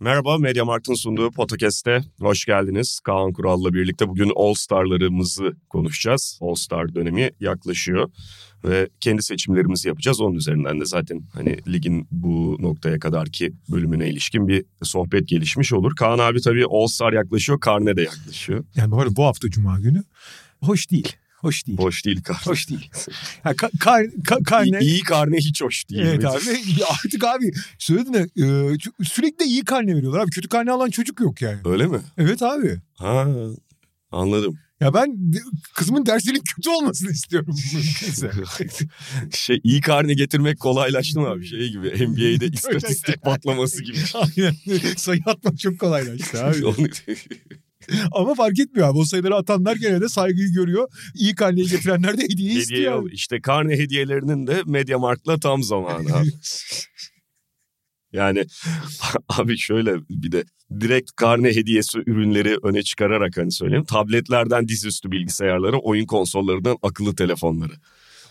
[0.00, 3.00] Merhaba, Media Markt'ın sunduğu podcast'te hoş geldiniz.
[3.00, 6.38] Kaan Kural'la birlikte bugün All Star'larımızı konuşacağız.
[6.42, 8.10] All Star dönemi yaklaşıyor
[8.64, 10.20] ve kendi seçimlerimizi yapacağız.
[10.20, 15.92] Onun üzerinden de zaten hani ligin bu noktaya kadarki bölümüne ilişkin bir sohbet gelişmiş olur.
[15.96, 18.64] Kaan abi tabii All Star yaklaşıyor, karne de yaklaşıyor.
[18.74, 20.02] Yani bu arada bu hafta Cuma günü
[20.62, 21.16] hoş değil.
[21.36, 21.78] Hoş değil.
[21.78, 22.40] Hoş değil karne.
[22.44, 22.90] Hoş değil.
[23.44, 24.78] Ya ka, kar, ka, karne...
[24.80, 26.02] İyi, iyi karne hiç hoş değil.
[26.02, 26.40] Evet abi
[27.04, 30.30] artık abi söyledin de e, sürekli iyi karne veriyorlar abi.
[30.30, 31.58] Kötü karne alan çocuk yok yani.
[31.64, 32.00] Öyle mi?
[32.18, 32.80] Evet abi.
[32.94, 33.26] Ha
[34.10, 34.58] anladım.
[34.80, 35.18] Ya ben
[35.74, 37.54] kızımın derslerinin kötü olmasını istiyorum.
[39.32, 41.46] şey iyi karne getirmek kolaylaştı mı abi?
[41.46, 43.98] Şey gibi NBA'de istatistik patlaması gibi.
[44.14, 44.54] Aynen.
[44.96, 46.90] Sayı atmak çok kolaylaştı abi.
[48.12, 48.98] Ama fark etmiyor abi.
[48.98, 50.88] O sayıları atanlar gene de saygıyı görüyor.
[51.14, 53.02] İyi karneyi getirenler de hediye, hediye istiyor.
[53.02, 53.14] Abi.
[53.14, 56.28] İşte karne hediyelerinin de Mediamarkt'la tam zamanı abi.
[58.12, 58.44] yani
[59.28, 60.44] abi şöyle bir de
[60.80, 63.84] direkt karne hediyesi ürünleri öne çıkararak hani söyleyeyim.
[63.84, 67.72] Tabletlerden dizüstü bilgisayarlara, oyun konsollarından akıllı telefonları.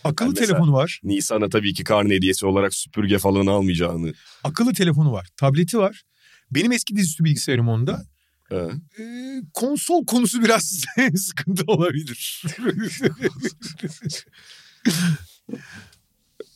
[0.04, 1.00] Akıllı yani telefonu var.
[1.04, 4.12] Nisan'a tabii ki karne hediyesi olarak süpürge falan almayacağını.
[4.44, 5.28] Akıllı telefonu var.
[5.36, 6.02] Tableti var.
[6.50, 8.04] Benim eski dizüstü bilgisayarım onda.
[8.50, 8.72] Evet.
[9.00, 10.84] Ee, konsol konusu biraz
[11.16, 12.42] sıkıntı olabilir.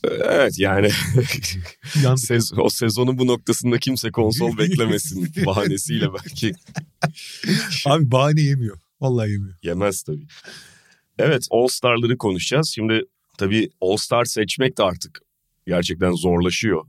[0.05, 0.89] evet yani
[2.17, 6.53] Sez, o sezonun bu noktasında kimse konsol beklemesin bahanesiyle belki.
[7.87, 8.79] Abi bahane yemiyor.
[9.01, 9.55] Vallahi yemiyor.
[9.63, 10.27] Yemez tabii.
[11.19, 12.69] Evet All Star'ları konuşacağız.
[12.75, 13.03] Şimdi
[13.39, 15.21] tabii All Star seçmek de artık
[15.67, 16.85] gerçekten zorlaşıyor.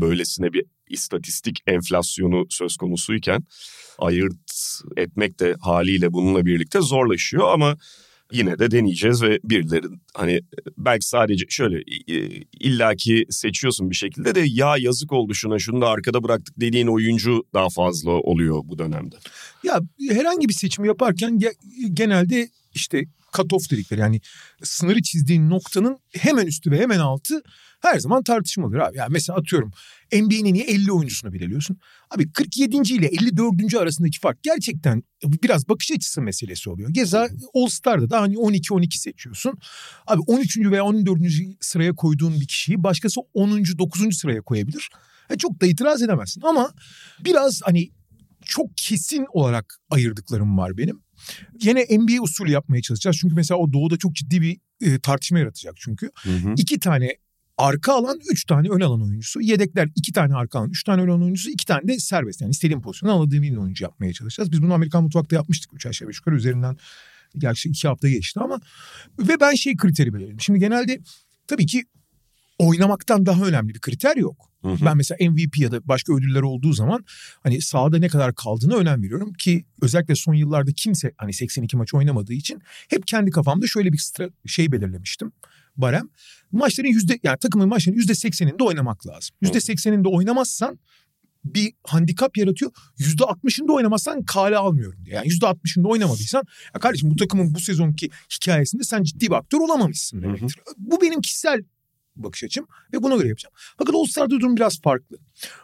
[0.00, 3.42] Böylesine bir istatistik enflasyonu söz konusuyken
[3.98, 4.34] ayırt
[4.96, 7.76] etmek de haliyle bununla birlikte zorlaşıyor ama
[8.32, 10.40] yine de deneyeceğiz ve birileri hani
[10.78, 11.82] belki sadece şöyle
[12.60, 17.44] illaki seçiyorsun bir şekilde de ya yazık oldu şuna şunu da arkada bıraktık dediğin oyuncu
[17.54, 19.16] daha fazla oluyor bu dönemde.
[19.62, 19.80] Ya
[20.10, 21.40] herhangi bir seçim yaparken
[21.92, 24.20] genelde işte cut-off dedikleri yani
[24.62, 27.42] sınırı çizdiğin noktanın hemen üstü ve hemen altı
[27.80, 28.96] her zaman tartışmalıdır abi.
[28.96, 29.70] Yani mesela atıyorum
[30.12, 31.78] NBA'nin niye 50 oyuncusunu belirliyorsun?
[32.10, 32.76] Abi 47.
[32.76, 33.74] ile 54.
[33.74, 36.90] arasındaki fark gerçekten biraz bakış açısı meselesi oluyor.
[36.92, 39.58] Geza All Star'da da hani 12-12 seçiyorsun.
[40.06, 40.58] Abi 13.
[40.58, 41.20] veya 14.
[41.60, 43.64] sıraya koyduğun bir kişiyi başkası 10.
[43.78, 44.18] 9.
[44.18, 44.90] sıraya koyabilir.
[45.30, 46.72] E çok da itiraz edemezsin ama
[47.24, 47.90] biraz hani
[48.44, 51.02] çok kesin olarak ayırdıklarım var benim.
[51.62, 53.16] Yine NBA usulü yapmaya çalışacağız.
[53.20, 56.10] Çünkü mesela o doğuda çok ciddi bir e, tartışma yaratacak çünkü.
[56.22, 56.54] Hı hı.
[56.56, 57.16] İki tane
[57.58, 59.40] arka alan 3 tane ön alan oyuncusu.
[59.40, 62.40] Yedekler 2 tane arka alan 3 tane ön alan oyuncusu 2 tane de serbest.
[62.40, 64.52] Yani istediğim pozisyonu aladığım bir oyuncu yapmaya çalışacağız.
[64.52, 66.76] Biz bunu Amerikan mutfakta yapmıştık 3 aşağı 5 yukarı üzerinden.
[67.38, 68.60] Gerçi 2 hafta geçti ama.
[69.18, 70.40] Ve ben şey kriteri belirledim.
[70.40, 71.00] Şimdi genelde
[71.46, 71.84] tabii ki
[72.58, 74.50] oynamaktan daha önemli bir kriter yok.
[74.62, 74.84] Hı hı.
[74.84, 77.04] Ben mesela MVP ya da başka ödüller olduğu zaman
[77.42, 81.94] hani sahada ne kadar kaldığına önem veriyorum ki özellikle son yıllarda kimse hani 82 maç
[81.94, 84.00] oynamadığı için hep kendi kafamda şöyle bir
[84.46, 85.32] şey belirlemiştim
[85.76, 86.08] barem.
[86.52, 89.36] Maçların yüzde yani takımın maçların yüzde sekseninde oynamak lazım.
[89.40, 90.78] Yüzde sekseninde oynamazsan
[91.44, 92.70] bir handikap yaratıyor.
[92.98, 95.16] Yüzde altmışında oynamazsan kale almıyorum diye.
[95.16, 96.42] Yani yüzde altmışında oynamadıysan
[96.74, 100.56] ya kardeşim bu takımın bu sezonki hikayesinde sen ciddi bir aktör olamamışsın demektir.
[100.64, 100.74] Hı hı.
[100.78, 101.62] Bu benim kişisel
[102.16, 103.54] bakış açım ve buna göre yapacağım.
[103.78, 105.18] Fakat All Star'da durum biraz farklı.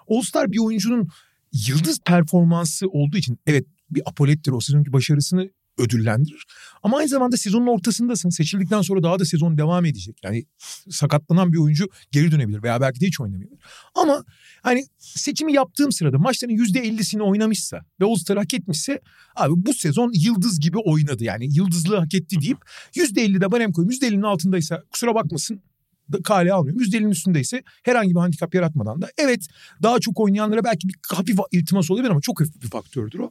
[0.08, 1.08] All Star bir oyuncunun
[1.52, 6.44] yıldız performansı olduğu için evet bir apolettir o sezonki başarısını ödüllendirir.
[6.82, 8.30] Ama aynı zamanda sezonun ortasındasın.
[8.30, 10.16] Seçildikten sonra daha da sezon devam edecek.
[10.22, 10.44] Yani
[10.90, 13.62] sakatlanan bir oyuncu geri dönebilir veya belki de hiç oynamayabilir.
[13.94, 14.24] Ama
[14.62, 19.00] hani seçimi yaptığım sırada maçların %50'sini oynamışsa ve All-Star hak etmişse
[19.36, 21.24] abi bu sezon yıldız gibi oynadı.
[21.24, 22.58] Yani yıldızlığı hak etti deyip
[22.94, 23.92] %50 de barem koyayım.
[23.92, 25.62] %50'nin altındaysa kusura bakmasın
[26.24, 26.82] kale almıyorum.
[26.82, 29.46] %50'nin üstündeyse herhangi bir handikap yaratmadan da evet
[29.82, 33.30] daha çok oynayanlara belki bir hafif iltimas olabilir ama çok hafif bir faktördür o.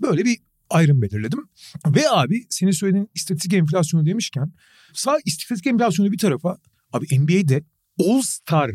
[0.00, 0.38] Böyle bir
[0.72, 1.48] ayrım belirledim.
[1.86, 4.52] Ve abi senin söylediğin istatistik enflasyonu demişken
[4.94, 6.58] sağ istatistik enflasyonu bir tarafa
[6.92, 7.64] abi NBA'de
[8.00, 8.70] All Star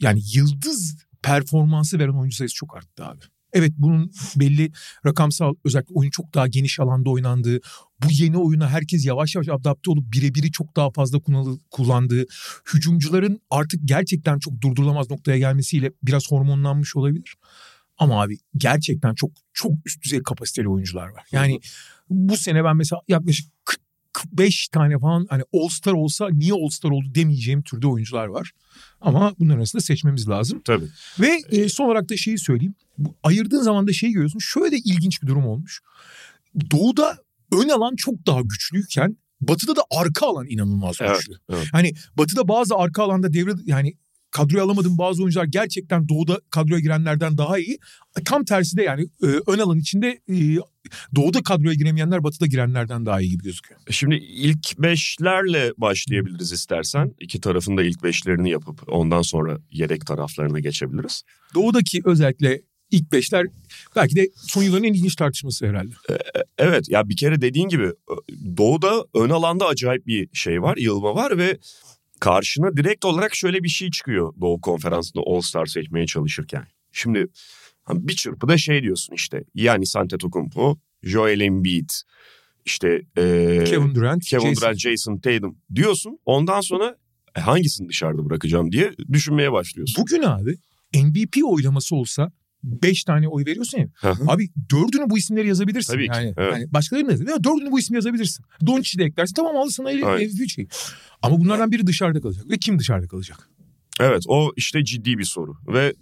[0.00, 3.20] yani yıldız performansı veren oyuncu sayısı çok arttı abi.
[3.52, 4.72] Evet bunun belli
[5.06, 7.60] rakamsal özellikle oyun çok daha geniş alanda oynandığı,
[8.02, 11.18] bu yeni oyuna herkes yavaş yavaş adapte olup birebiri çok daha fazla
[11.70, 12.24] kullandığı,
[12.74, 17.34] hücumcuların artık gerçekten çok durdurulamaz noktaya gelmesiyle biraz hormonlanmış olabilir.
[18.00, 21.24] Ama abi gerçekten çok çok üst düzey kapasiteli oyuncular var.
[21.32, 21.60] Yani
[22.10, 23.46] Bu sene ben mesela yaklaşık
[24.12, 28.52] 45 tane falan hani All Star olsa niye All Star oldu demeyeceğim türde oyuncular var.
[29.00, 30.62] Ama bunların arasında seçmemiz lazım.
[30.64, 30.88] Tabii.
[31.20, 32.74] Ve e, son olarak da şeyi söyleyeyim.
[32.98, 34.38] Bu, ayırdığın zaman da şeyi görüyorsun.
[34.38, 35.80] Şöyle de ilginç bir durum olmuş.
[36.70, 37.18] Doğuda
[37.52, 41.32] ön alan çok daha güçlüyken Batı'da da arka alan inanılmaz Evet, güçlü.
[41.52, 41.66] evet.
[41.72, 43.94] Hani Batı'da bazı arka alanda devre yani
[44.30, 47.78] kadroya alamadığım bazı oyuncular gerçekten doğuda kadroya girenlerden daha iyi.
[48.24, 50.34] Tam tersi de yani e, ön alan içinde e,
[51.14, 53.80] doğuda kadroya giremeyenler batıda girenlerden daha iyi gibi gözüküyor.
[53.90, 57.14] Şimdi ilk beşlerle başlayabiliriz istersen.
[57.20, 61.22] İki tarafın da ilk beşlerini yapıp ondan sonra yedek taraflarına geçebiliriz.
[61.54, 62.60] Doğudaki özellikle
[62.90, 63.46] ilk beşler
[63.96, 65.94] belki de son yılların en ilginç tartışması herhalde.
[66.58, 67.92] Evet ya bir kere dediğin gibi
[68.56, 71.58] Doğu'da ön alanda acayip bir şey var, yılma var ve
[72.20, 76.66] karşına direkt olarak şöyle bir şey çıkıyor Doğu Konferansı'nda All Star seçmeye çalışırken.
[76.92, 77.26] Şimdi
[77.88, 81.90] bir çırpıda şey diyorsun işte yani Antetokounmpo, Joel Embiid,
[82.64, 86.18] işte e, Kevin Durant, Kevin Jason- Durant, Jason Tatum diyorsun.
[86.24, 86.96] Ondan sonra
[87.36, 90.02] e, hangisini dışarıda bırakacağım diye düşünmeye başlıyorsun.
[90.02, 90.56] Bugün abi
[90.94, 92.32] MVP oylaması olsa
[92.64, 93.88] 5 tane oy veriyorsun ya.
[94.28, 95.92] Abi dördünü bu isimleri yazabilirsin.
[95.92, 96.52] Tabii ki, yani, evet.
[96.52, 97.44] yani başkalarını da yazabilirsin.
[97.44, 98.44] Dördünü bu ismi yazabilirsin.
[98.66, 99.34] Doncic'i de eklersin.
[99.34, 99.90] Tamam al sana.
[99.92, 100.72] MVP.
[101.22, 102.50] Ama bunlardan biri dışarıda kalacak.
[102.50, 103.48] Ve kim dışarıda kalacak?
[104.00, 105.94] Evet o işte ciddi bir soru ve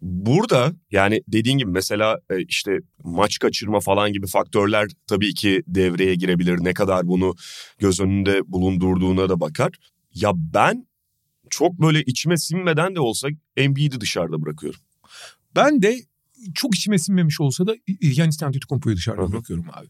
[0.00, 6.14] burada yani dediğin gibi mesela e, işte maç kaçırma falan gibi faktörler tabii ki devreye
[6.14, 6.58] girebilir.
[6.60, 7.34] Ne kadar bunu
[7.78, 9.70] göz önünde bulundurduğuna da bakar.
[10.14, 10.86] Ya ben
[11.50, 14.80] çok böyle içime sinmeden de olsa Embiid'i dışarıda bırakıyorum.
[15.56, 16.00] Ben de
[16.54, 19.86] çok içime sinmemiş olsa da Yanis Antetokounmpo'yu dışarıda bırakıyorum abi.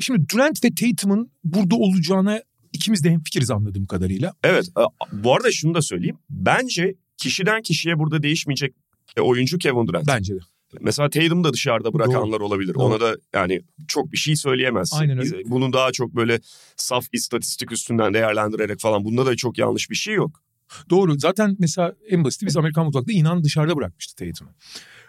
[0.00, 2.42] Şimdi Durant ve Tatum'un burada olacağına
[2.72, 4.32] ikimiz de hemfikiriz anladığım kadarıyla.
[4.44, 6.18] Evet e, bu arada şunu da söyleyeyim.
[6.30, 8.74] Bence kişiden kişiye burada değişmeyecek
[9.16, 10.06] e, oyuncu Kevin Durant.
[10.06, 10.38] Bence de.
[10.80, 12.74] Mesela Tatum'u da dışarıda bırakanlar olabilir.
[12.74, 12.84] Doğru.
[12.84, 14.96] Ona da yani çok bir şey söyleyemezsin.
[14.96, 15.42] Aynen öyle.
[15.46, 16.40] Bunun daha çok böyle
[16.76, 20.42] saf istatistik üstünden değerlendirerek falan bunda da çok yanlış bir şey yok.
[20.90, 21.18] Doğru.
[21.18, 24.50] Zaten mesela en basiti biz Amerikan mutfakta inan dışarıda bırakmıştı Tatum'u.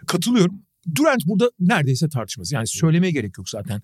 [0.06, 0.62] Katılıyorum.
[0.94, 2.54] Durant burada neredeyse tartışması.
[2.54, 3.82] Yani söylemeye gerek yok zaten.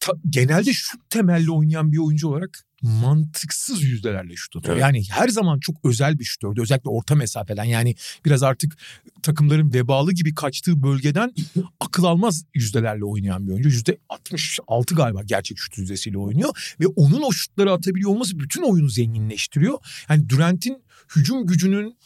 [0.00, 4.76] Ta- genelde şut temelli oynayan bir oyuncu olarak mantıksız yüzdelerle şut atıyor.
[4.76, 4.82] Evet.
[4.82, 6.62] Yani her zaman çok özel bir şutördü.
[6.62, 7.64] Özellikle orta mesafeden.
[7.64, 7.94] Yani
[8.24, 8.76] biraz artık
[9.22, 11.34] takımların vebalı gibi kaçtığı bölgeden
[11.80, 13.68] akıl almaz yüzdelerle oynayan bir oyuncu.
[13.68, 16.76] Yüzde 66 galiba gerçek şut yüzdesiyle oynuyor.
[16.80, 19.78] Ve onun o şutları atabiliyor olması bütün oyunu zenginleştiriyor.
[20.08, 20.82] Yani Durant'in
[21.16, 21.96] hücum gücünün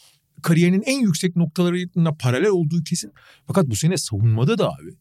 [0.41, 3.11] kariyerinin en yüksek noktalarına paralel olduğu kesin.
[3.47, 4.95] Fakat bu sene savunmada da abi.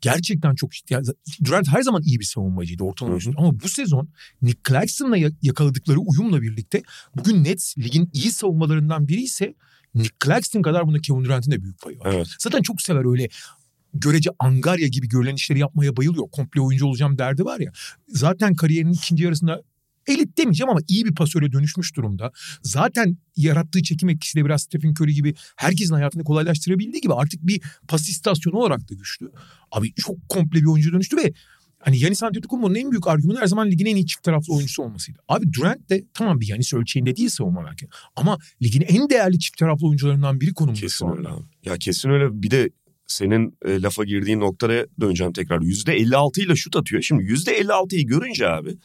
[0.00, 1.06] Gerçekten çok yani
[1.44, 3.32] Durant her zaman iyi bir savunmacıydı ortalama oyuncu.
[3.36, 4.08] Ama bu sezon
[4.42, 6.82] Nick Claxton'la ya- yakaladıkları uyumla birlikte
[7.16, 9.54] bugün Nets ligin iyi savunmalarından biri ise
[9.94, 12.12] Nick Claxton kadar bunda Kevin Durant'in de büyük payı var.
[12.14, 12.26] Evet.
[12.38, 13.28] Zaten çok sever öyle
[13.94, 16.30] görece angarya gibi görülen işleri yapmaya bayılıyor.
[16.32, 17.72] Komple oyuncu olacağım derdi var ya.
[18.08, 19.62] Zaten kariyerinin ikinci yarısında
[20.10, 22.32] elit demeyeceğim ama iyi bir pasöre dönüşmüş durumda.
[22.62, 28.08] Zaten yarattığı çekim etkisiyle biraz Stephen Curry gibi herkesin hayatını kolaylaştırabildiği gibi artık bir pas
[28.08, 29.30] istasyonu olarak da güçlü.
[29.72, 31.32] Abi çok komple bir oyuncu dönüştü ve
[31.78, 35.18] hani Yanis Antetokounmpo'nun en büyük argümanı her zaman ligin en iyi çift taraflı oyuncusu olmasıydı.
[35.28, 37.88] Abi Durant de tamam bir Yanis ölçeğinde değil savunma belki.
[38.16, 41.18] Ama ligin en değerli çift taraflı oyuncularından biri konumunda Kesin şu anda.
[41.18, 41.28] öyle.
[41.64, 42.70] Ya kesin öyle bir de
[43.12, 45.60] senin e, lafa girdiğin noktaya döneceğim tekrar.
[45.60, 47.02] %56 ile şut atıyor.
[47.02, 48.76] Şimdi %56'yı görünce abi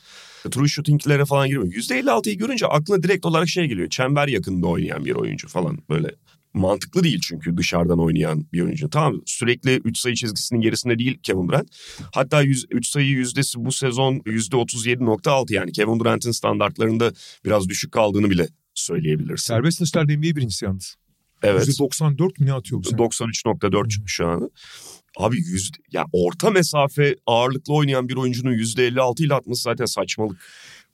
[0.51, 1.73] true shooting'lere falan girmiyor.
[1.73, 3.89] %56'yı görünce aklına direkt olarak şey geliyor.
[3.89, 6.15] Çember yakında oynayan bir oyuncu falan böyle.
[6.53, 8.89] Mantıklı değil çünkü dışarıdan oynayan bir oyuncu.
[8.89, 11.69] Tamam sürekli 3 sayı çizgisinin gerisinde değil Kevin Durant.
[12.13, 17.11] Hatta 3 sayı yüzdesi bu sezon %37.6 yani Kevin Durant'in standartlarında
[17.45, 19.53] biraz düşük kaldığını bile söyleyebilirsin.
[19.53, 20.95] Serbest atışlarda NBA birincisi yalnız.
[21.43, 21.67] Evet.
[21.67, 22.99] %94 mü ne atıyor bu sene?
[22.99, 24.49] 93.4 çıkmış şu an.
[25.17, 30.37] Abi yüzde, ya orta mesafe ağırlıklı oynayan bir oyuncunun %56 ile atması zaten saçmalık.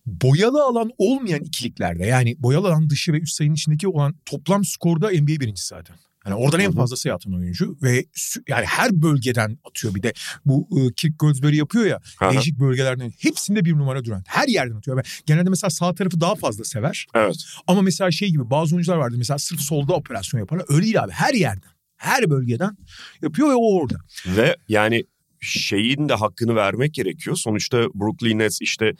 [0.05, 5.10] boyalı alan olmayan ikiliklerde yani boyalı alan dışı ve üst sayının içindeki olan toplam skorda
[5.10, 5.98] NBA birincisi zaten.
[6.25, 6.75] Yani oradan en Hı hı.
[6.75, 8.06] fazla sayı atan oyuncu ve
[8.48, 10.13] yani her bölgeden atıyor bir de.
[10.46, 12.32] Bu e, Kirk Goldsberry yapıyor ya Aha.
[12.32, 14.24] değişik bölgelerden hepsinde bir numara duran.
[14.28, 14.98] Her yerden atıyor.
[14.98, 17.08] Ve genelde mesela sağ tarafı daha fazla sever.
[17.16, 17.36] Evet.
[17.68, 20.66] Ama mesela şey gibi bazı oyuncular vardı mesela sırf solda operasyon yaparlar.
[20.70, 21.72] Öyle değil abi her yerden.
[21.98, 22.78] Her bölgeden
[23.22, 23.96] yapıyor ve o orada.
[24.25, 25.04] Ve yani
[25.40, 27.36] şeyin de hakkını vermek gerekiyor.
[27.36, 28.94] Sonuçta Brooklyn Nets işte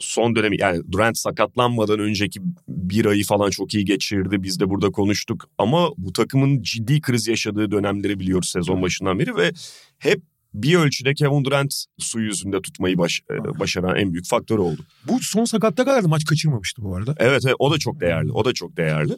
[0.00, 4.42] son dönemi yani Durant sakatlanmadan önceki bir ayı falan çok iyi geçirdi.
[4.42, 5.50] Biz de burada konuştuk.
[5.58, 9.52] Ama bu takımın ciddi kriz yaşadığı dönemleri biliyoruz sezon başından beri ve
[9.98, 10.22] hep
[10.54, 14.82] bir ölçüde Kevin Durant su yüzünde tutmayı baş, e, başaran en büyük faktör oldu.
[15.08, 17.14] Bu son sakatlığa kadar da maç kaçırmamıştı bu arada.
[17.18, 18.32] Evet, evet o da çok değerli.
[18.32, 19.12] O da çok değerli.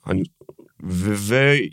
[0.00, 0.24] Hani
[0.82, 1.70] ve, ve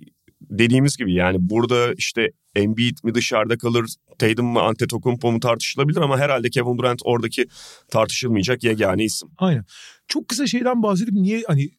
[0.50, 3.86] dediğimiz gibi yani burada işte Embiid mi dışarıda kalır,
[4.20, 7.46] Tatum mu Antetokounmpo mu tartışılabilir ama herhalde Kevin Durant oradaki
[7.92, 9.30] tartışılmayacak yegane isim.
[9.38, 9.66] Aynen.
[10.08, 11.70] Çok kısa şeyden bahsedip niye hani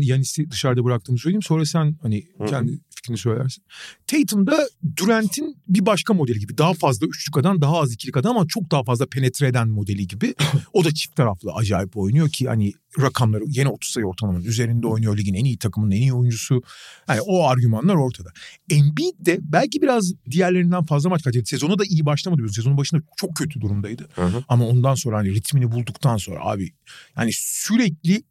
[0.00, 1.42] Yanis'i dışarıda bıraktığımı söyleyeyim.
[1.42, 3.64] Sonra sen hani kendi fikrini söylersin.
[4.06, 6.58] Tatum'da Durant'in bir başka modeli gibi.
[6.58, 10.06] Daha fazla üçlük adam, daha az ikilik adam ama çok daha fazla penetre eden modeli
[10.06, 10.34] gibi.
[10.72, 15.18] o da çift taraflı acayip oynuyor ki hani rakamları yine 30 sayı ortalamanın üzerinde oynuyor.
[15.18, 16.62] Ligin en iyi takımının en iyi oyuncusu.
[17.08, 18.32] Yani o argümanlar ortada.
[18.70, 21.46] Embiid de belki biraz diğerlerinden fazla maç kaçırdı.
[21.46, 22.52] Sezonu da iyi başlamadı.
[22.52, 24.08] Sezonun başında çok kötü durumdaydı.
[24.14, 24.44] Hı hı.
[24.48, 26.72] Ama ondan sonra hani ritmini bulduktan sonra abi
[27.16, 28.22] yani sürekli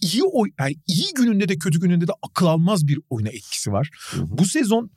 [0.00, 3.90] iyi oy yani iyi gününde de kötü gününde de akıl almaz bir oyuna etkisi var.
[4.10, 4.38] Hı hı.
[4.38, 4.90] Bu sezon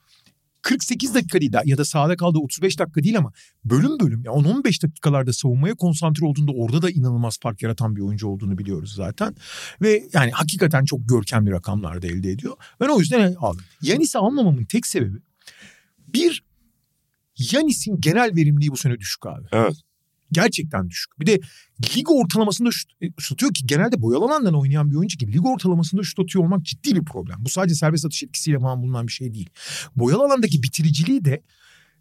[0.62, 3.32] 48 dakika değil ya da sahada kaldığı 35 dakika değil ama
[3.66, 8.28] bölüm bölüm ya 10-15 dakikalarda savunmaya konsantre olduğunda orada da inanılmaz fark yaratan bir oyuncu
[8.28, 9.36] olduğunu biliyoruz zaten.
[9.82, 12.56] Ve yani hakikaten çok görkemli rakamlar da elde ediyor.
[12.80, 13.66] Ben o yüzden aldım.
[13.82, 15.18] Yanis'i almamamın tek sebebi
[16.08, 16.44] bir
[17.52, 19.48] Yanis'in genel verimliliği bu sene düşük abi.
[19.52, 19.76] Evet
[20.32, 21.20] gerçekten düşük.
[21.20, 21.40] Bir de
[21.96, 25.46] lig ortalamasında şut, e, şut atıyor ki genelde boyalı alandan oynayan bir oyuncu gibi lig
[25.46, 27.38] ortalamasında şut atıyor olmak ciddi bir problem.
[27.40, 29.50] Bu sadece serbest atış etkisiyle falan bulunan bir şey değil.
[29.96, 31.44] Boyalı alandaki bitiriciliği de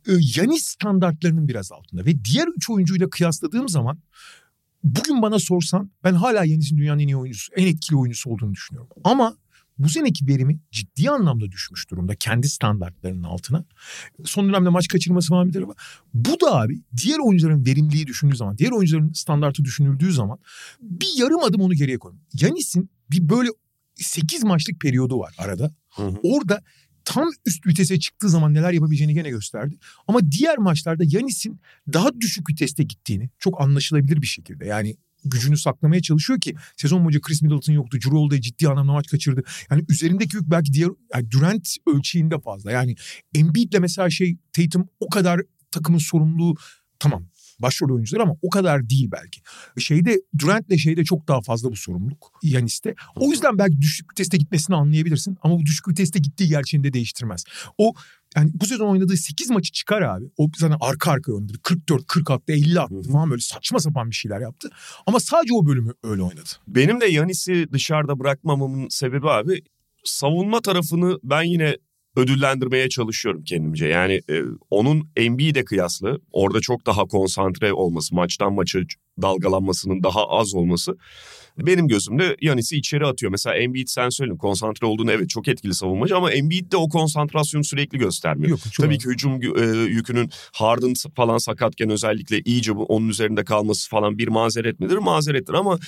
[0.09, 3.99] e, Yanis standartlarının biraz altında ve diğer üç oyuncuyla kıyasladığım zaman
[4.85, 8.91] bugün bana sorsan ben hala Yanis'in dünyanın en iyi oyuncusu, en etkili oyuncusu olduğunu düşünüyorum.
[9.05, 9.37] Ama
[9.79, 13.65] bu seneki verimi ciddi anlamda düşmüş durumda kendi standartlarının altına.
[14.25, 15.73] Son dönemde maç kaçırması falan bir tarafı.
[16.15, 20.39] Bu da abi diğer oyuncuların verimliliği düşündüğü zaman, diğer oyuncuların standartı düşünüldüğü zaman
[20.81, 22.21] bir yarım adım onu geriye koyun.
[22.41, 23.49] Yanis'in bir böyle
[23.95, 25.75] 8 maçlık periyodu var arada.
[25.91, 26.17] Hı hı.
[26.23, 26.63] Orada
[27.05, 29.79] tam üst vitese çıktığı zaman neler yapabileceğini gene gösterdi.
[30.09, 31.61] Ama diğer maçlarda Yanis'in
[31.93, 34.67] daha düşük viteste gittiğini çok anlaşılabilir bir şekilde.
[34.67, 34.97] Yani
[35.31, 37.99] gücünü saklamaya çalışıyor ki sezon boyunca Chris Middleton yoktu.
[38.11, 39.43] Holiday ciddi anlamda maç kaçırdı.
[39.71, 42.73] Yani üzerindeki yük belki diğer yani Durant ölçeğinde fazla.
[42.73, 42.95] Yani
[43.35, 45.41] Embiid'le mesela şey Tatum o kadar
[45.71, 46.55] takımın sorumluluğu
[46.99, 47.27] tamam
[47.59, 49.41] başrol oyuncular ama o kadar değil belki.
[49.79, 52.95] Şeyde Durant'le şeyde çok daha fazla bu sorumluluk Yanis'te.
[53.17, 57.45] O yüzden belki düşük viteste gitmesini anlayabilirsin ama bu düşük viteste gittiği gerçeğini de değiştirmez.
[57.79, 57.95] O
[58.37, 60.25] yani bu sezon oynadığı 8 maçı çıkar abi.
[60.37, 61.53] O zaten arka arka oynadı.
[61.63, 64.71] 44, 40 attı, 50 attı falan böyle saçma sapan bir şeyler yaptı.
[65.07, 66.49] Ama sadece o bölümü öyle oynadı.
[66.69, 69.63] Benim de Yanis'i dışarıda bırakmamamın sebebi abi
[70.05, 71.77] savunma tarafını ben yine
[72.17, 73.87] ödüllendirmeye çalışıyorum kendimce.
[73.87, 78.79] Yani e, onun NBA'de kıyaslı orada çok daha konsantre olması, maçtan maça
[79.23, 80.97] dalgalanmasının daha az olması
[81.59, 83.33] benim gözümde Yanis'i içeri atıyor.
[83.33, 87.65] Mesela Embiid sen söyledin konsantre olduğunu evet çok etkili savunmacı ama Embiid de o konsantrasyonu
[87.65, 88.51] sürekli göstermiyor.
[88.51, 88.99] Yok, Tabii var.
[88.99, 94.81] ki hücum e, yükünün Harden falan sakatken özellikle iyice onun üzerinde kalması falan bir mazeret
[94.81, 94.97] midir?
[94.97, 95.79] Mazerettir ama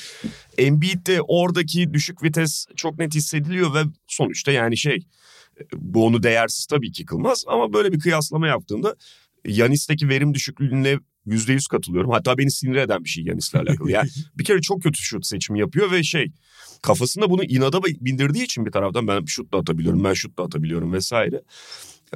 [0.58, 4.98] Embiid de oradaki düşük vites çok net hissediliyor ve sonuçta yani şey
[5.74, 8.96] bu onu değersiz tabii ki kılmaz ama böyle bir kıyaslama yaptığımda
[9.46, 10.98] Yanis'teki verim düşüklüğüne
[11.30, 12.10] yüzde yüz katılıyorum.
[12.10, 13.90] Hatta beni sinir eden bir şey Yanis'le alakalı.
[13.90, 14.08] Yani
[14.38, 16.26] bir kere çok kötü şut seçimi yapıyor ve şey
[16.82, 20.92] kafasında bunu inada bindirdiği için bir taraftan ben şut da atabiliyorum, ben şut da atabiliyorum
[20.92, 21.42] vesaire.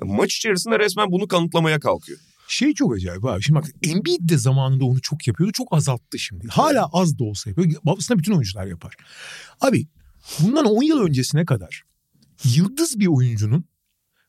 [0.03, 2.19] Maç içerisinde resmen bunu kanıtlamaya kalkıyor.
[2.49, 3.43] Şey çok acayip abi.
[3.43, 5.53] Şimdi bak Embiid de zamanında onu çok yapıyordu.
[5.53, 6.49] Çok azalttı şimdi.
[6.49, 7.73] Hala az da olsa yapıyor.
[7.85, 8.95] Babasına bütün oyuncular yapar.
[9.61, 9.87] Abi
[10.41, 11.83] bundan 10 yıl öncesine kadar
[12.45, 13.65] yıldız bir oyuncunun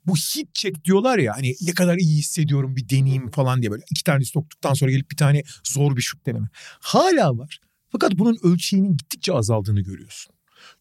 [0.08, 3.84] bu hit check diyorlar ya hani ne kadar iyi hissediyorum bir deneyim falan diye böyle
[3.92, 6.48] iki tane soktuktan sonra gelip bir tane zor bir şut deneme.
[6.80, 7.60] Hala var.
[7.90, 10.34] Fakat bunun ölçeğinin gittikçe azaldığını görüyorsun.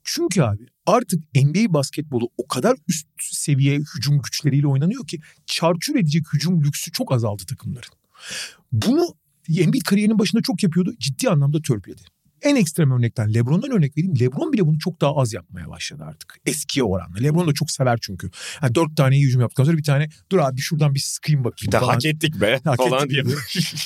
[0.04, 6.22] Çünkü abi artık NBA basketbolu o kadar üst seviye hücum güçleriyle oynanıyor ki çarçur edecek
[6.32, 7.90] hücum lüksü çok azaldı takımların.
[8.72, 9.14] Bunu
[9.48, 10.94] NBA kariyerinin başında çok yapıyordu.
[10.98, 12.02] Ciddi anlamda törpüledi.
[12.42, 14.20] En ekstrem örnekten Lebron'dan örnek vereyim.
[14.20, 16.38] Lebron bile bunu çok daha az yapmaya başladı artık.
[16.46, 17.18] Eskiye oranla.
[17.18, 18.30] Lebron da çok sever çünkü.
[18.62, 21.66] Yani dört tane hücum yaptıktan sonra bir tane dur abi şuradan bir sıkayım bakayım.
[21.66, 23.22] Bir de hak ettik be hak falan diye.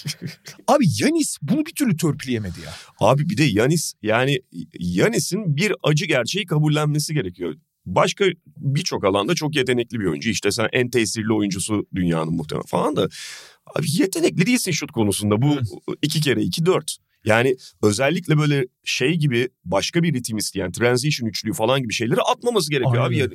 [0.68, 2.72] abi Yanis bunu bir türlü törpüleyemedi ya.
[3.00, 4.40] Abi bir de Yanis yani
[4.78, 7.54] Yanis'in bir acı gerçeği kabullenmesi gerekiyor
[7.86, 8.24] başka
[8.56, 10.30] birçok alanda çok yetenekli bir oyuncu.
[10.30, 13.08] İşte sen en tesirli oyuncusu dünyanın muhtemelen falan da.
[13.76, 15.42] Abi yetenekli değilsin şut konusunda.
[15.42, 15.58] Bu
[16.02, 16.96] iki kere iki dört.
[17.26, 22.70] Yani özellikle böyle şey gibi başka bir ritim isteyen transition üçlüğü falan gibi şeyleri atmaması
[22.70, 23.06] gerekiyor Aynen.
[23.06, 23.18] abi.
[23.18, 23.32] Yani,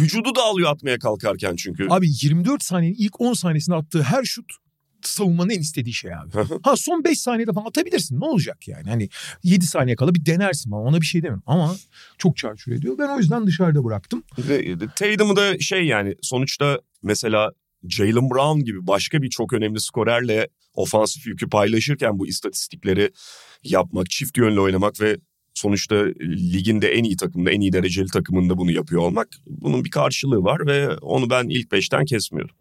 [0.00, 1.86] vücudu da alıyor atmaya kalkarken çünkü.
[1.90, 4.52] Abi 24 saniyenin ilk 10 saniyesinde attığı her şut
[5.02, 6.30] savunmanın en istediği şey abi.
[6.62, 8.88] ha son 5 saniyede falan atabilirsin ne olacak yani.
[8.88, 9.08] Hani
[9.42, 11.42] 7 saniye kala bir denersin ama ona bir şey demiyorum.
[11.46, 11.76] Ama
[12.18, 12.98] çok çarçur ediyor.
[12.98, 14.22] Ben o yüzden dışarıda bıraktım.
[14.38, 17.50] Ve Tatum'u da şey yani sonuçta mesela
[17.88, 23.10] Jalen Brown gibi başka bir çok önemli skorerle ofansif yükü paylaşırken bu istatistikleri
[23.62, 25.16] yapmak, çift yönlü oynamak ve
[25.54, 30.42] sonuçta liginde en iyi takımda, en iyi dereceli takımında bunu yapıyor olmak bunun bir karşılığı
[30.42, 32.56] var ve onu ben ilk beşten kesmiyorum.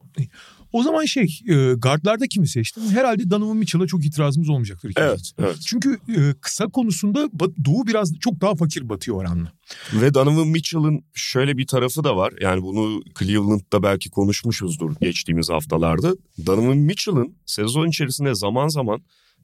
[0.75, 2.89] O zaman şey e, guardlarda kimi seçtin?
[2.89, 4.94] Herhalde Donovan Mitchell'a çok itirazımız olmayacaktır.
[4.96, 5.58] Evet, evet.
[5.67, 7.29] Çünkü e, kısa konusunda
[7.65, 9.51] Doğu biraz çok daha fakir batıyor oranla.
[9.94, 12.34] Ve Donovan Mitchell'ın şöyle bir tarafı da var.
[12.41, 16.15] Yani bunu Cleveland'da belki konuşmuşuzdur geçtiğimiz haftalarda.
[16.46, 19.01] Donovan Mitchell'ın sezon içerisinde zaman zaman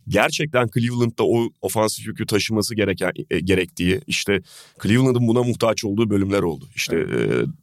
[0.08, 4.42] gerçekten Cleveland'da o ofansif yükü taşıması gereken e, gerektiği işte
[4.84, 6.66] Cleveland'ın buna muhtaç olduğu bölümler oldu.
[6.76, 7.18] İşte e,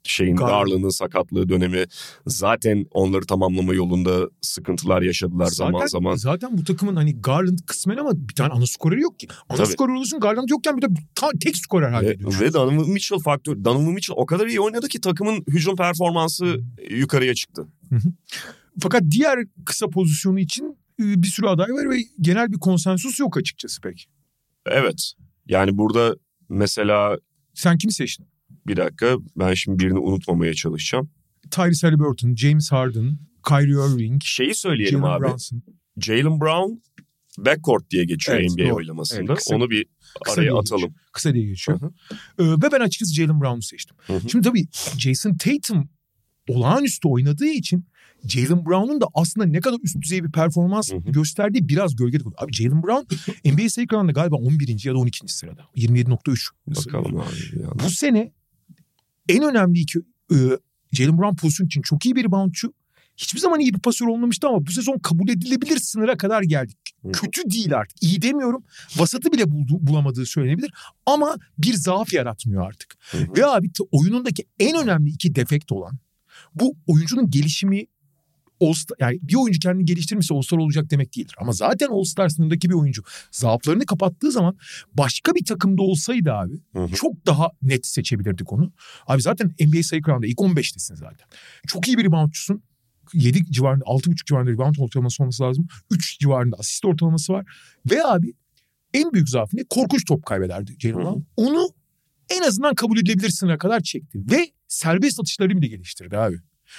[0.05, 0.67] şeyin Garland.
[0.67, 1.85] Garland'ın sakatlığı dönemi
[2.27, 6.15] zaten onları tamamlama yolunda sıkıntılar yaşadılar zaman zaten, zaman.
[6.17, 9.27] Zaten bu takımın hani Garland kısmen ama bir tane ana skoreri yok ki.
[9.49, 9.69] Ana Tabii.
[9.69, 12.51] skorer olursun Garland yokken bir de ta- tek skorer haline dönüşüyor.
[12.51, 13.65] ve Donovan Mitchell faktör.
[13.65, 17.67] Donovan Mitchell o kadar iyi oynadı ki takımın hücum performansı yukarıya çıktı.
[18.81, 23.81] Fakat diğer kısa pozisyonu için bir sürü aday var ve genel bir konsensus yok açıkçası
[23.81, 24.09] pek.
[24.67, 25.13] Evet.
[25.47, 26.17] Yani burada
[26.49, 27.19] mesela
[27.55, 28.27] Sen kimi seçtin?
[28.67, 31.11] bir dakika ben şimdi birini unutmamaya çalışacağım.
[31.51, 35.25] Tyrese Halliburton, James Harden, Kyrie Irving, Şeyi söyleyelim Jalen abi.
[35.25, 35.63] Brunson.
[36.01, 36.73] Jalen Brown
[37.39, 38.75] backcourt diye geçiyor Evet, NBA doğru.
[38.75, 39.21] oylamasında.
[39.33, 39.87] Evet, kısa- Onu bir
[40.25, 40.95] kısa araya atalım.
[41.13, 41.81] Kısa diye geçiyor.
[41.81, 41.93] Hı hı.
[42.39, 43.97] Ee, ve ben açıkçası Jalen Brown'u seçtim.
[44.07, 44.31] Hı hı.
[44.31, 44.67] Şimdi tabii
[44.99, 45.89] Jason Tatum
[46.49, 47.85] olağanüstü oynadığı için
[48.25, 51.13] Jalen Brown'un da aslında ne kadar üst düzey bir performans Hı hı.
[51.13, 52.39] gösterdiği biraz gölgede kalıyor.
[52.43, 53.15] Abi Jalen Brown
[53.53, 54.85] NBA sayı kralında galiba 11.
[54.85, 55.29] ya da 12.
[55.29, 55.61] sırada.
[55.77, 56.51] 27.3.
[56.67, 57.61] Bakalım abi.
[57.61, 57.79] yandan.
[57.85, 58.33] Bu sene
[59.29, 59.99] en önemli iki
[60.33, 60.37] e,
[60.93, 62.73] Jalen Brown pozisyon için çok iyi bir reboundçu.
[63.17, 66.77] Hiçbir zaman iyi bir pasör olmamıştı ama bu sezon kabul edilebilir sınıra kadar geldik.
[67.05, 67.13] Hı.
[67.13, 68.03] Kötü değil artık.
[68.03, 68.65] İyi demiyorum.
[68.97, 70.73] Vasatı bile buldu, bulamadığı söylenebilir.
[71.07, 72.95] Ama bir zaaf yaratmıyor artık.
[73.11, 73.37] Hı hı.
[73.37, 75.99] Ve abi oyunundaki en önemli iki defekt olan
[76.55, 77.87] bu oyuncunun gelişimi
[78.61, 81.35] All-Star, yani bir oyuncu kendini geliştirmişse All-Star olacak demek değildir.
[81.41, 84.57] Ama zaten All-Star sınırındaki bir oyuncu zaaflarını kapattığı zaman
[84.95, 86.93] başka bir takımda olsaydı abi Hı hı.
[86.95, 88.73] çok daha net seçebilirdik onu.
[89.07, 91.27] Abi zaten NBA sayı kralında ilk 15'tesin zaten.
[91.67, 92.63] Çok iyi bir reboundçusun.
[93.15, 95.67] 7 civarında 6.5 civarında rebound ortalaması olması lazım.
[95.91, 97.47] 3 civarında asist ortalaması var.
[97.91, 98.33] Ve abi
[98.95, 99.65] en büyük zaafı ne?
[99.71, 101.27] Korkunç top kaybederdi Jalen.
[101.37, 101.69] Onu
[102.31, 104.19] en azından kabul edilebilir sınıra kadar çekti.
[104.31, 106.37] Ve serbest atışlarını bile geliştirdi abi.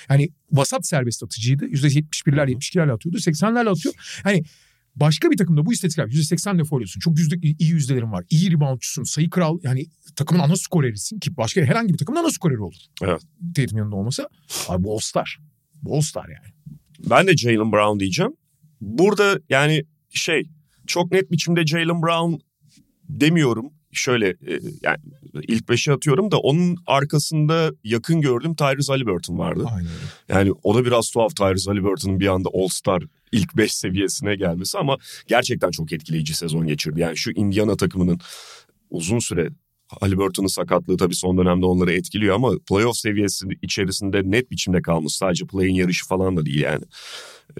[0.10, 1.66] Yani vasat serbest atıcıydı.
[1.66, 3.18] %71'ler 72'lerle atıyordu.
[3.18, 3.96] 80'lerle atıyor.
[4.24, 4.44] Hani
[4.96, 7.00] başka bir takımda bu istatistikler %80 defoluyorsun.
[7.00, 8.26] Çok yüzde, iyi yüzdelerin var.
[8.30, 9.04] İyi reboundçusun.
[9.04, 12.76] Sayı kral yani takımın ana skorerisin ki başka herhangi bir takımın ana skoreri olur.
[13.02, 13.22] Evet.
[13.56, 14.30] Tatum yanında olmasa.
[14.68, 15.40] Abi bu All-Star.
[15.74, 16.78] Bu All-Star yani.
[17.10, 18.32] Ben de Jalen Brown diyeceğim.
[18.82, 20.50] Burada yani şey
[20.88, 22.36] çok net biçimde Jalen Brown
[23.10, 23.74] demiyorum.
[23.92, 24.98] Şöyle e, yani
[25.48, 29.66] ilk beşe atıyorum da onun arkasında yakın gördüğüm Tyrese Halliburton vardı.
[29.76, 29.90] Aynen.
[30.30, 34.98] Yani o da biraz tuhaf Tyrese Halliburton'un bir anda All-Star ilk 5 seviyesine gelmesi ama
[35.28, 37.00] gerçekten çok etkileyici sezon geçirdi.
[37.00, 38.20] Yani şu Indiana takımının
[38.90, 39.50] uzun süre
[40.02, 45.14] Halliburton'un sakatlığı tabii son dönemde onları etkiliyor ama playoff seviyesi içerisinde net biçimde kalmış.
[45.14, 46.84] Sadece play'in yarışı falan da değil yani.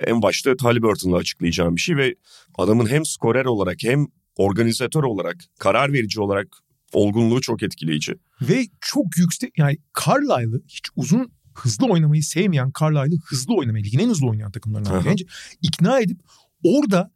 [0.08, 2.16] En başta Halliburton'la açıklayacağım bir şey ve
[2.58, 4.08] adamın hem skorer olarak hem
[4.40, 6.48] organizatör olarak, karar verici olarak
[6.94, 8.16] olgunluğu çok etkileyici.
[8.42, 14.10] Ve çok yüksek yani Carlisle'ı hiç uzun hızlı oynamayı sevmeyen Carlisle'ı hızlı oynamayı ligin en
[14.10, 15.26] hızlı oynayan takımlarından bence
[15.62, 16.20] ikna edip
[16.64, 17.12] orada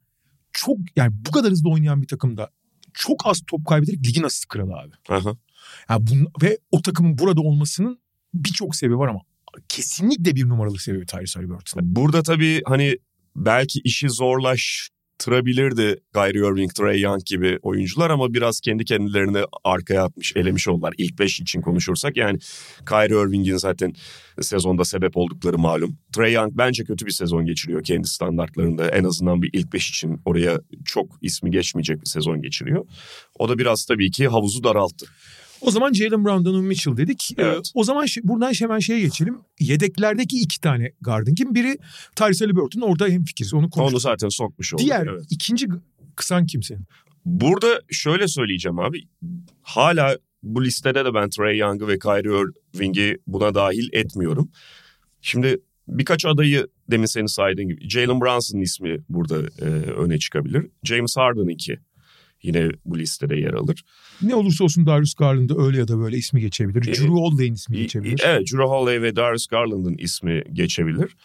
[0.54, 2.50] çok yani bu kadar hızlı oynayan bir takımda
[2.94, 4.94] çok az top kaybederek ligin asist kralı abi.
[5.10, 5.38] Aha.
[5.90, 8.00] Yani bun, ve o takımın burada olmasının
[8.34, 9.20] birçok sebebi var ama
[9.70, 11.96] kesinlikle bir numaralı sebebi Tyrese Halliburton.
[11.96, 12.98] Burada tabii hani
[13.36, 14.10] belki işi
[15.22, 20.94] zorlaştırabilirdi Kyrie Irving, Trey Young gibi oyuncular ama biraz kendi kendilerini arkaya atmış, elemiş oldular.
[20.98, 22.40] İlk beş için konuşursak yani
[22.90, 23.94] Kyrie Irving'in zaten
[24.42, 25.98] sezonda sebep oldukları malum.
[26.16, 28.90] Trey Young bence kötü bir sezon geçiriyor kendi standartlarında.
[28.90, 32.86] En azından bir ilk beş için oraya çok ismi geçmeyecek bir sezon geçiriyor.
[33.40, 35.06] O da biraz tabii ki havuzu daralttı.
[35.64, 37.30] O zaman Jalen Brown, Donovan Mitchell dedik.
[37.38, 37.58] Evet.
[37.58, 39.38] Ee, o zaman buradan hemen şeye geçelim.
[39.60, 41.56] Yedeklerdeki iki tane Garden kim?
[41.56, 41.78] Biri
[42.16, 43.54] Tyrese Halliburton orada hemfikiriz.
[43.54, 43.94] Onu konuştuk.
[43.94, 44.86] Onu zaten sokmuş olduk.
[44.86, 45.26] Diğer evet.
[45.30, 45.68] ikinci
[46.16, 46.78] kısan kimsin?
[47.26, 49.04] Burada şöyle söyleyeceğim abi.
[49.62, 54.52] Hala bu listede de ben Trey Young'ı ve Kyrie Irving'i buna dahil etmiyorum.
[55.22, 57.90] Şimdi birkaç adayı demin senin saydığın gibi.
[57.90, 60.68] Jalen Brunson'ın ismi burada e, öne çıkabilir.
[60.84, 61.80] James Harden'ınki
[62.44, 63.84] yine bu listede yer alır.
[64.22, 66.82] Ne olursa olsun Darius Garland'da öyle ya da böyle ismi geçebilir.
[66.88, 68.22] Ee, Drew Holiday'in ismi İ- geçebilir.
[68.26, 71.16] Evet, Drew Holiday ve Darius Garland'ın ismi geçebilir.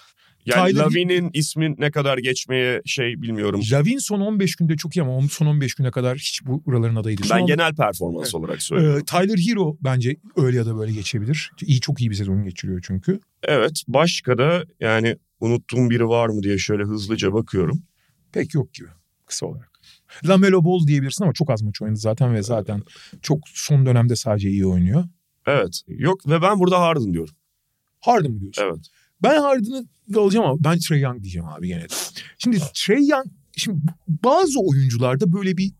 [0.47, 3.61] Yani Tyler- Lavin'in ismi ne kadar geçmeye şey bilmiyorum.
[3.73, 7.19] Lavin son 15 günde çok iyi ama son 15 güne kadar hiç bu buraların adayı
[7.19, 7.31] değil.
[7.33, 8.35] Ben Son- genel performans Evet.
[8.35, 9.01] olarak söylüyorum.
[9.01, 11.51] Ee, Tyler Hero bence öyle ya da böyle geçebilir.
[11.67, 13.21] İyi çok iyi bir sezon geçiriyor çünkü.
[13.43, 17.83] Evet başka da yani unuttuğum biri var mı diye şöyle hızlıca bakıyorum.
[18.33, 18.89] Pek yok gibi
[19.27, 19.68] kısa olarak.
[20.25, 22.83] Lamelo Ball diyebilirsin ama çok az maç oynadı zaten ve zaten
[23.23, 25.05] çok son dönemde sadece iyi oynuyor.
[25.47, 25.83] Evet.
[25.89, 27.35] Yok ve ben burada Harden diyorum.
[28.01, 28.63] Harden mı diyorsun?
[28.63, 28.87] Evet.
[29.23, 31.95] Ben Harden'ı alacağım ama ben Trey Young diyeceğim abi gene de.
[32.39, 35.73] Şimdi Trey Young, şimdi bazı oyuncularda böyle bir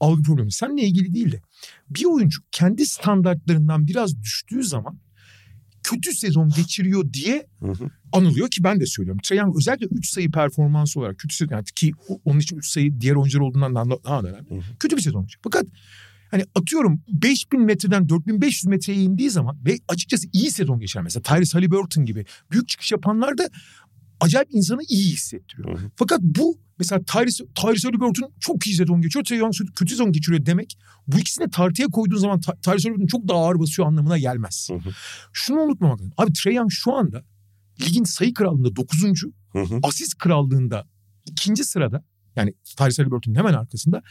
[0.00, 0.52] algı problemi.
[0.52, 1.40] Seninle ilgili değil de
[1.90, 4.98] bir oyuncu kendi standartlarından biraz düştüğü zaman
[5.82, 7.90] kötü sezon geçiriyor diye Hı hı.
[8.12, 9.20] anılıyor ki ben de söylüyorum.
[9.24, 11.92] Trae Young özellikle 3 sayı performansı olarak kötü sezon yani ki
[12.24, 14.50] onun için 3 sayı diğer oyuncular olduğundan daha, önemli.
[14.50, 14.78] Hı hı.
[14.80, 15.40] Kötü bir sezon geçiriyor.
[15.42, 15.66] Fakat
[16.30, 21.58] hani atıyorum 5000 metreden 4500 metreye indiği zaman ve açıkçası iyi sezon geçiren mesela Tyrese
[21.58, 23.48] Halliburton gibi büyük çıkış yapanlar da
[24.20, 25.78] acayip insanı iyi hissettiriyor.
[25.78, 25.90] Hı hı.
[25.96, 29.24] Fakat bu mesela Tyrese, Tyrese Halliburton çok iyi sezon geçiyor.
[29.24, 33.28] Trae Young kötü sezon geçiriyor demek bu ikisini tartıya koyduğun zaman Ty- Tyrese Halliburton çok
[33.28, 34.68] daha ağır basıyor anlamına gelmez.
[34.70, 34.90] Hı hı.
[35.32, 36.12] Şunu unutmamak lazım.
[36.16, 37.24] Abi Trae Young şu anda
[37.80, 39.02] ligin sayı krallığında 9.
[39.52, 39.78] Hı hı.
[39.82, 40.86] asist krallığında
[41.26, 42.04] ikinci sırada
[42.38, 44.02] yani Tyrese Halliburton'un hemen arkasında.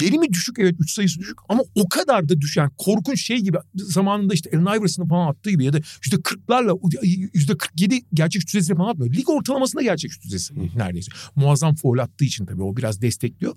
[0.00, 2.56] Verimi düşük evet 3 sayısı düşük ama o kadar da düşük.
[2.56, 8.04] Yani korkunç şey gibi zamanında işte Allen Iverson'ın falan attığı gibi ya da %40'larla %47
[8.14, 9.14] gerçek şut yüzdesiyle falan atmıyor.
[9.14, 11.12] Lig ortalamasında gerçek şut yüzdesi neredeyse.
[11.36, 13.56] Muazzam foul attığı için tabii o biraz destekliyor.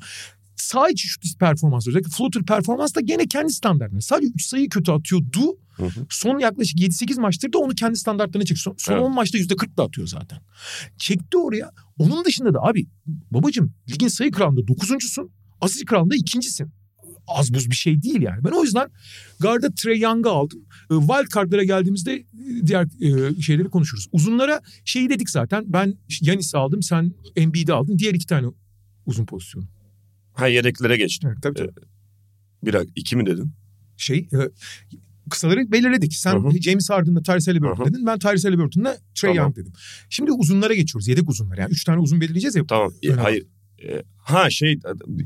[0.55, 4.01] Sağ içi şut performansı özellikle floater performans da gene kendi standartında.
[4.01, 5.57] Sadece 3 sayı kötü atıyordu.
[5.71, 6.05] Hı hı.
[6.09, 8.63] Son yaklaşık 7-8 maçtır da onu kendi standartlarına çekti.
[8.63, 9.03] Son, son Evet.
[9.03, 10.39] 10 maçta %40 da atıyor zaten.
[10.97, 11.71] Çekti oraya.
[11.99, 12.87] Onun dışında da abi
[13.31, 16.71] babacım ligin sayı kralında 9.sun asist kralında ikincisin.
[17.27, 18.43] Az buz bir şey değil yani.
[18.43, 18.89] Ben o yüzden
[19.39, 20.59] Guard'a Trey Young'ı aldım.
[20.91, 22.25] E, Wild card'lara geldiğimizde e,
[22.67, 24.07] diğer e, şeyleri konuşuruz.
[24.11, 25.63] Uzunlara şeyi dedik zaten.
[25.67, 26.83] Ben Yanis'i aldım.
[26.83, 27.97] Sen Embiid'i aldın.
[27.97, 28.47] Diğer iki tane
[29.05, 29.65] uzun pozisyonu.
[30.35, 31.29] Ha yedeklere geçtim.
[31.29, 31.71] Evet, tabii tabii.
[32.63, 33.51] Bir dakika iki mi dedin?
[33.97, 34.37] Şey e,
[35.29, 36.13] kısaları belirledik.
[36.13, 36.61] Sen Hı hı.
[36.61, 38.05] James Harden'la Tyrese Halliburton dedin.
[38.05, 39.37] Ben Tyrese Halliburton'la Trey Tamam.
[39.37, 39.73] Young dedim.
[40.09, 41.07] Şimdi uzunlara geçiyoruz.
[41.07, 41.57] Yedek uzunlar.
[41.57, 42.63] Yani üç tane uzun belirleyeceğiz ya.
[42.67, 42.93] Tamam.
[43.03, 43.45] E, Öyle hayır.
[43.83, 44.79] E, ha şey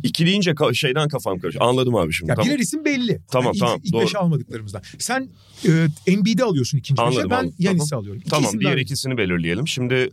[0.04, 1.64] iki deyince şeyden kafam karıştı.
[1.64, 2.30] Anladım abi şimdi.
[2.30, 2.50] Ya tamam.
[2.50, 3.22] birer isim belli.
[3.32, 4.02] Tamam, Yani ilk, tamam, ilk doğru.
[4.02, 4.82] beşe almadıklarımızdan.
[5.00, 5.30] Sen
[5.68, 7.08] e, Embiid'i alıyorsun ikinci beşe.
[7.08, 7.56] Anladım, Ben anladım.
[7.60, 8.22] Yanis'i alıyorum.
[8.22, 9.68] İki Tamam diğer daha- ikisini belirleyelim.
[9.68, 10.10] Şimdi e,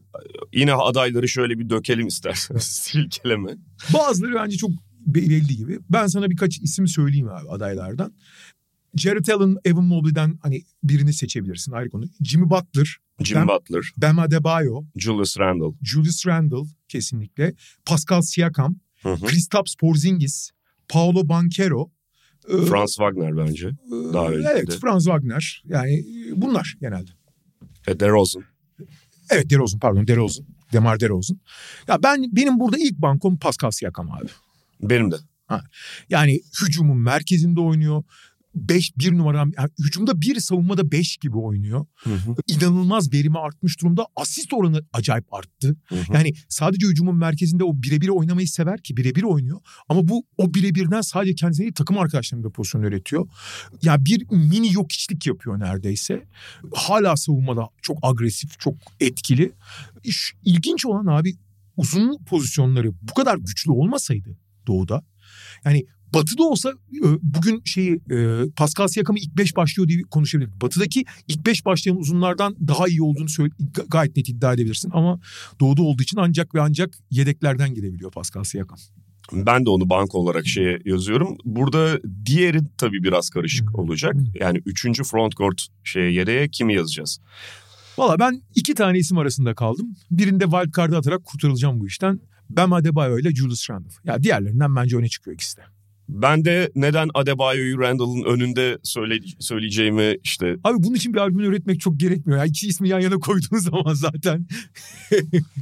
[0.53, 2.63] yine adayları şöyle bir dökelim isterseniz.
[2.83, 3.57] Silkeleme.
[3.95, 4.71] Bazıları bence çok
[5.07, 5.79] belli gibi.
[5.91, 8.13] Ben sana birkaç isim söyleyeyim abi adaylardan.
[8.97, 12.05] Jared Allen, Evan Mobley'den hani birini seçebilirsin ayrı konu.
[12.25, 15.77] Jimmy Butler, Jim Ben- Butler, Bam Adebayo, Julius Randle.
[15.83, 17.55] Julius Randle kesinlikle.
[17.85, 18.77] Pascal Siakam.
[19.27, 20.51] Kristaps Porzingis,
[20.89, 21.91] Paolo Banchero.
[22.49, 23.67] e, Franz Wagner bence.
[23.69, 24.33] e, daha.
[24.35, 25.63] Evet Franz Wagner.
[25.69, 27.11] Yani e, bunlar genelde.
[27.87, 28.43] E, DeRozan.
[29.31, 30.47] Evet DeRozan pardon DeRozan.
[30.73, 31.39] Demar DeRozan.
[31.89, 34.27] Ya ben benim burada ilk bankom Pascal Siakam abi.
[34.83, 35.17] Benim de.
[36.09, 38.05] Yani hücumun merkezinde oynuyor.
[38.57, 41.87] 5 bir numaram yani hücumda bir savunmada 5 gibi oynuyor.
[41.95, 42.35] Hı hı.
[42.47, 44.07] İnanılmaz verimi artmış durumda.
[44.17, 45.77] Asist oranı acayip arttı.
[45.87, 46.13] Hı hı.
[46.13, 49.61] Yani sadece hücumun merkezinde o birebir oynamayı sever ki birebir oynuyor.
[49.89, 53.29] Ama bu o birebirden sadece kendisine değil takım arkadaşlarına da pozisyon üretiyor.
[53.83, 56.27] Ya bir mini yok içlik yapıyor neredeyse.
[56.75, 59.53] Hala savunmada çok agresif, çok etkili.
[60.45, 61.35] İlginç olan abi
[61.77, 65.03] uzun pozisyonları bu kadar güçlü olmasaydı doğuda.
[65.65, 70.63] Yani Batı'da olsa e, bugün şeyi e, Pascal Siakam'ı ilk 5 başlıyor diye konuşabilirdik.
[70.63, 74.91] Batı'daki ilk 5 başlayan uzunlardan daha iyi olduğunu söyle, ga- gayet net iddia edebilirsin.
[74.95, 75.21] Ama
[75.61, 78.79] doğuda olduğu için ancak ve ancak yedeklerden girebiliyor Pascal Siakam.
[79.33, 81.37] Ben de onu banka olarak şeye yazıyorum.
[81.45, 83.77] Burada diğeri tabii biraz karışık Hı.
[83.77, 84.15] olacak.
[84.15, 84.25] Hı.
[84.41, 87.21] Yani üçüncü frontcourt şeye yedeğe kimi yazacağız?
[87.99, 89.97] Valla ben iki tane isim arasında kaldım.
[90.11, 92.21] Birinde wildcard'ı atarak kurtarılacağım bu işten.
[92.51, 93.91] Bam Adebayo ile Julius Randle.
[94.05, 95.63] Ya diğerlerinden bence öne çıkıyor ikisi de.
[96.09, 101.81] Ben de neden Adebayo'yu Randall'ın önünde söyle, söyleyeceğimi işte Abi bunun için bir argüman üretmek
[101.81, 102.39] çok gerekmiyor.
[102.39, 104.47] Ya iki ismi yan yana koyduğun zaman zaten.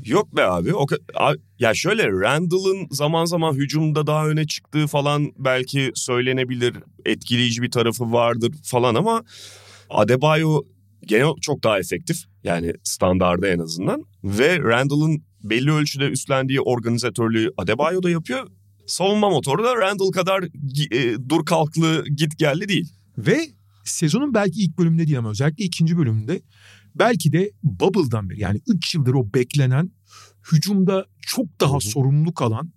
[0.05, 0.75] yok be abi.
[0.75, 0.87] O,
[1.59, 6.75] ya şöyle Randall'ın zaman zaman hücumda daha öne çıktığı falan belki söylenebilir.
[7.05, 9.25] Etkileyici bir tarafı vardır falan ama
[9.91, 10.63] Adebayo
[11.07, 12.25] genel çok daha efektif.
[12.45, 14.05] Yani standarda en azından.
[14.25, 18.49] Ve Randall'ın belli ölçüde üstlendiği organizatörlüğü Adebayo da yapıyor.
[18.87, 20.43] Savunma motoru da Randall kadar
[20.91, 22.93] e, dur kalklı git geldi değil.
[23.19, 23.39] Ve
[23.85, 26.43] sezonun belki ilk bölümünde değil ama özellikle ikinci bölümünde
[26.95, 29.91] belki de Bubble'dan beri yani 3 yıldır o beklenen
[30.53, 32.73] hücumda çok daha sorumluluk alan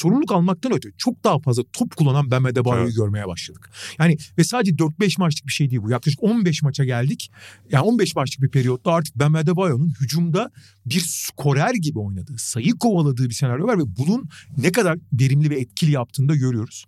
[0.00, 2.96] sorumluluk almaktan öte çok daha fazla top kullanan Bam Adebayo'yu Evet.
[2.96, 3.70] görmeye başladık.
[3.98, 5.90] Yani ve sadece 4-5 maçlık bir şey değil bu.
[5.90, 7.30] Yaklaşık 15 maça geldik.
[7.70, 10.50] Yani 15 maçlık bir periyotta artık Bam Adebayo'nun hücumda
[10.86, 15.60] bir skorer gibi oynadığı, sayı kovaladığı bir senaryo var ve bunun ne kadar verimli ve
[15.60, 16.84] etkili yaptığını da görüyoruz.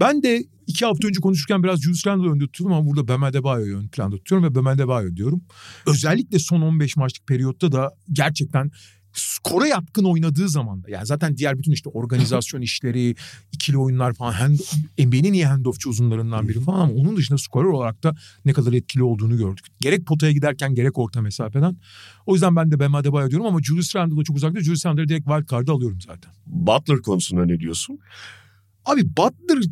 [0.00, 3.78] Ben de iki hafta önce konuşurken biraz Julius Randle'ı önde tutuyordum ama burada Bam Adebayo'yu
[3.78, 5.42] ön planda tutuyorum ve Bam Adebayo diyorum.
[5.86, 8.70] Özellikle son 15 maçlık periyotta da gerçekten
[9.12, 13.16] skora yatkın oynadığı zaman da yani zaten diğer bütün işte organizasyon işleri,
[13.52, 14.58] ikili oyunlar falan hand,
[14.98, 19.02] NBA'nin iyi handoffçu uzunlarından biri falan ama onun dışında skorer olarak da ne kadar etkili
[19.02, 19.66] olduğunu gördük.
[19.80, 21.76] Gerek potaya giderken gerek orta mesafeden.
[22.26, 24.60] O yüzden ben de Bam Adebayo diyorum ama Julius Randle'da çok uzakta.
[24.60, 26.32] Julius Randle'ı direkt wild card'a alıyorum zaten.
[26.46, 27.98] Butler konusunda ne diyorsun?
[28.84, 29.64] Abi Butler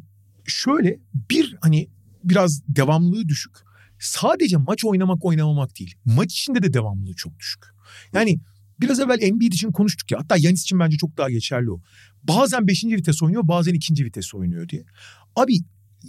[0.47, 0.99] şöyle
[1.31, 1.89] bir hani
[2.25, 3.53] biraz devamlılığı düşük.
[3.99, 5.95] Sadece maç oynamak oynamamak değil.
[6.05, 7.65] Maç içinde de devamlılığı çok düşük.
[8.13, 8.41] Yani
[8.81, 10.19] biraz evvel Embiid için konuştuk ya.
[10.19, 11.81] Hatta Yanis için bence çok daha geçerli o.
[12.23, 12.85] Bazen 5.
[12.85, 14.05] vites oynuyor bazen 2.
[14.05, 14.85] vites oynuyor diye.
[15.37, 15.59] Abi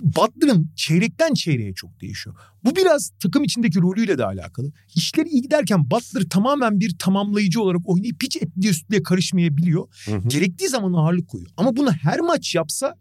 [0.02, 2.36] Butler'ın çeyrekten çeyreğe çok değişiyor.
[2.64, 4.72] Bu biraz takım içindeki rolüyle de alakalı.
[4.96, 9.88] İşleri iyi giderken Butler tamamen bir tamamlayıcı olarak oynayıp hiç etli üstlüğe karışmayabiliyor.
[10.06, 10.28] Hı hı.
[10.28, 11.52] Gerektiği zaman ağırlık koyuyor.
[11.58, 12.96] Ama bunu her maç yapsa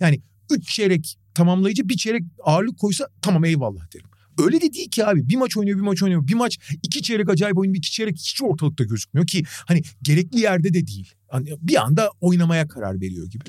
[0.00, 4.06] yani 3 çeyrek tamamlayıcı bir çeyrek ağırlık koysa tamam eyvallah derim.
[4.38, 5.28] Öyle de değil ki abi.
[5.28, 6.28] Bir maç oynuyor bir maç oynuyor.
[6.28, 7.76] Bir maç iki çeyrek acayip oynuyor.
[7.76, 11.14] iki çeyrek hiç ortalıkta gözükmüyor ki hani gerekli yerde de değil.
[11.28, 13.44] Hani bir anda oynamaya karar veriyor gibi.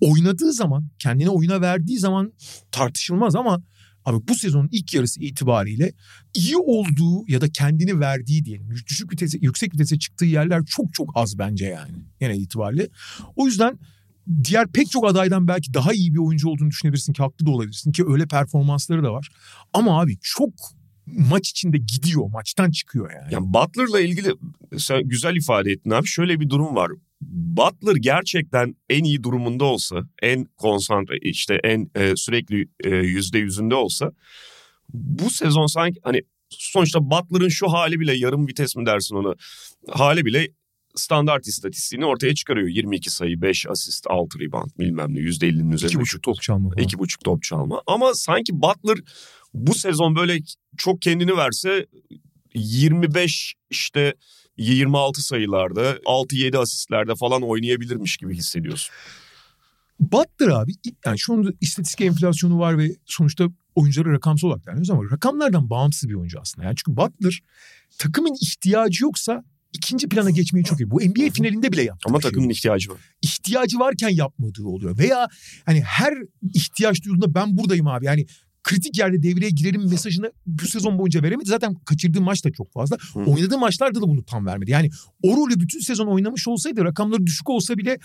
[0.00, 2.32] Oynadığı zaman kendine oyuna verdiği zaman
[2.72, 3.62] tartışılmaz ama
[4.04, 5.92] abi bu sezonun ilk yarısı itibariyle
[6.34, 8.70] iyi olduğu ya da kendini verdiği diyelim.
[8.90, 12.88] Düşük vitese, yüksek vitese çıktığı yerler çok çok az bence yani genel itibariyle.
[13.36, 13.78] O yüzden
[14.44, 17.92] diğer pek çok adaydan belki daha iyi bir oyuncu olduğunu düşünebilirsin ki haklı da olabilirsin
[17.92, 19.28] ki öyle performansları da var.
[19.72, 20.50] Ama abi çok
[21.06, 23.34] maç içinde gidiyor, maçtan çıkıyor yani.
[23.34, 24.34] Yani Butler'la ilgili
[24.78, 26.06] sen güzel ifade ettin abi.
[26.06, 26.90] Şöyle bir durum var.
[27.20, 33.74] Butler gerçekten en iyi durumunda olsa, en konsantre işte en e, sürekli e, yüzde yüzünde
[33.74, 34.12] olsa
[34.92, 39.34] bu sezon sanki hani sonuçta Butler'ın şu hali bile yarım vites mi dersin ona
[39.88, 40.48] hali bile
[40.96, 42.68] standart istatistiğini ortaya çıkarıyor.
[42.68, 45.86] 22 sayı, 5 asist, 6 rebound bilmem ne %50'nin üzerinde.
[45.86, 46.84] İki buçuk top çalma falan.
[46.84, 47.82] İki buçuk top çalma.
[47.86, 48.98] Ama sanki Butler
[49.54, 50.38] bu sezon böyle
[50.76, 51.86] çok kendini verse
[52.54, 54.14] 25 işte
[54.56, 58.94] 26 sayılarda 6-7 asistlerde falan oynayabilirmiş gibi hissediyorsun.
[60.00, 60.72] Butler abi
[61.04, 66.08] yani şu anda istatistik enflasyonu var ve sonuçta oyuncuları rakamsal olarak değerlendiriyoruz ama rakamlardan bağımsız
[66.08, 66.66] bir oyuncu aslında.
[66.66, 67.42] Yani çünkü Butler
[67.98, 70.90] takımın ihtiyacı yoksa ikinci plana geçmeyi çok iyi.
[70.90, 72.08] Bu NBA finalinde bile yaptı.
[72.08, 73.00] Ama şey takımın ihtiyacı var.
[73.22, 74.98] ihtiyacı varken yapmadığı oluyor.
[74.98, 75.28] Veya
[75.66, 76.14] hani her
[76.54, 78.06] ihtiyaç duyduğunda ben buradayım abi.
[78.06, 78.26] Yani
[78.66, 81.48] kritik yerde devreye girerim mesajını bu sezon boyunca veremedi.
[81.48, 82.96] Zaten kaçırdığı maç da çok fazla.
[83.12, 83.20] Hı.
[83.20, 84.70] Oynadığı maçlarda da bunu tam vermedi.
[84.70, 84.90] Yani
[85.22, 87.98] o rolü bütün sezon oynamış olsaydı rakamları düşük olsa bile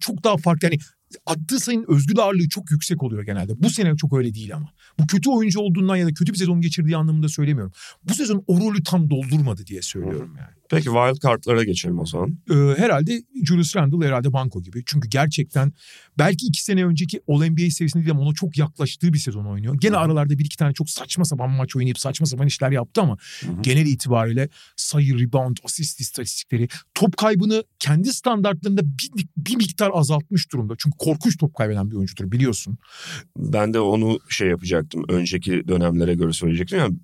[0.00, 0.68] çok daha farklı.
[0.68, 0.78] Yani
[1.26, 3.52] attığı sayının özgür ağırlığı çok yüksek oluyor genelde.
[3.62, 4.68] Bu sene çok öyle değil ama.
[4.98, 7.72] Bu kötü oyuncu olduğundan ya da kötü bir sezon geçirdiği anlamında söylemiyorum.
[8.04, 10.54] Bu sezon o rolü tam doldurmadı diye söylüyorum yani.
[10.70, 12.38] Peki wild card'lara geçelim o zaman.
[12.50, 14.82] Ee, herhalde Julius Randle herhalde banko gibi.
[14.86, 15.72] Çünkü gerçekten
[16.18, 19.74] belki iki sene önceki All-NBA seviyesinde değil ama ona çok yaklaştığı bir sezon oynuyor.
[19.80, 23.16] Gene aralarda bir iki tane çok saçma sapan maç oynayıp saçma sapan işler yaptı ama
[23.40, 23.62] Hı hı.
[23.62, 30.74] genel itibariyle sayı, rebound, asist istatistikleri, top kaybını kendi standartlarında bir, bir miktar azaltmış durumda.
[30.78, 32.78] Çünkü korkunç top kaybeden bir oyuncudur biliyorsun.
[33.36, 35.04] Ben de onu şey yapacaktım.
[35.08, 36.78] Önceki dönemlere göre söyleyecektim.
[36.78, 36.94] Yani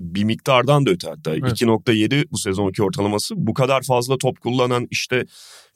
[0.00, 1.30] bir miktardan da öte hatta.
[1.30, 1.62] Evet.
[1.62, 3.34] 2.7 bu sezonki ortalaması.
[3.36, 5.26] Bu kadar fazla top kullanan işte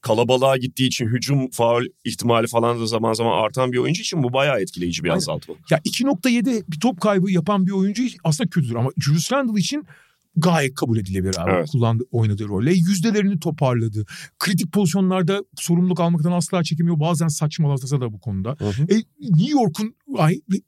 [0.00, 4.32] kalabalığa gittiği için hücum faul ihtimali falan da zaman zaman artan bir oyuncu için bu
[4.32, 5.54] bayağı etkileyici bir azaltma.
[5.70, 9.86] Ya 2.7 bir top kaybı yapan bir oyuncu aslında kötüdür ama Julius Randle için
[10.36, 11.50] gayet kabul edilebilir abi.
[11.50, 11.68] Evet.
[11.72, 12.72] Kullandığı, oynadığı rolle.
[12.74, 14.04] Yüzdelerini toparladı.
[14.38, 17.00] Kritik pozisyonlarda sorumluluk almaktan asla çekemiyor.
[17.00, 18.56] Bazen saçmalasa da bu konuda.
[18.90, 19.94] E, New York'un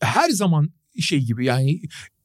[0.01, 0.71] her zaman
[1.01, 1.81] şey gibi yani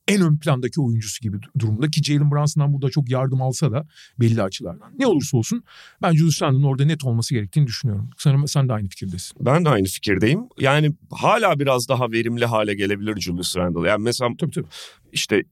[0.07, 3.87] en ön plandaki oyuncusu gibi durumda ki Jalen Brunson'dan burada çok yardım alsa da
[4.19, 4.91] belli açılardan.
[4.99, 5.63] Ne olursa olsun
[6.01, 8.09] ben Julius Randle'ın orada net olması gerektiğini düşünüyorum.
[8.17, 9.37] Sanırım sen de aynı fikirdesin.
[9.45, 10.41] Ben de aynı fikirdeyim.
[10.59, 13.89] Yani hala biraz daha verimli hale gelebilir Julius Randle.
[13.89, 14.67] Yani mesela Tabii tabii.
[15.11, 15.43] işte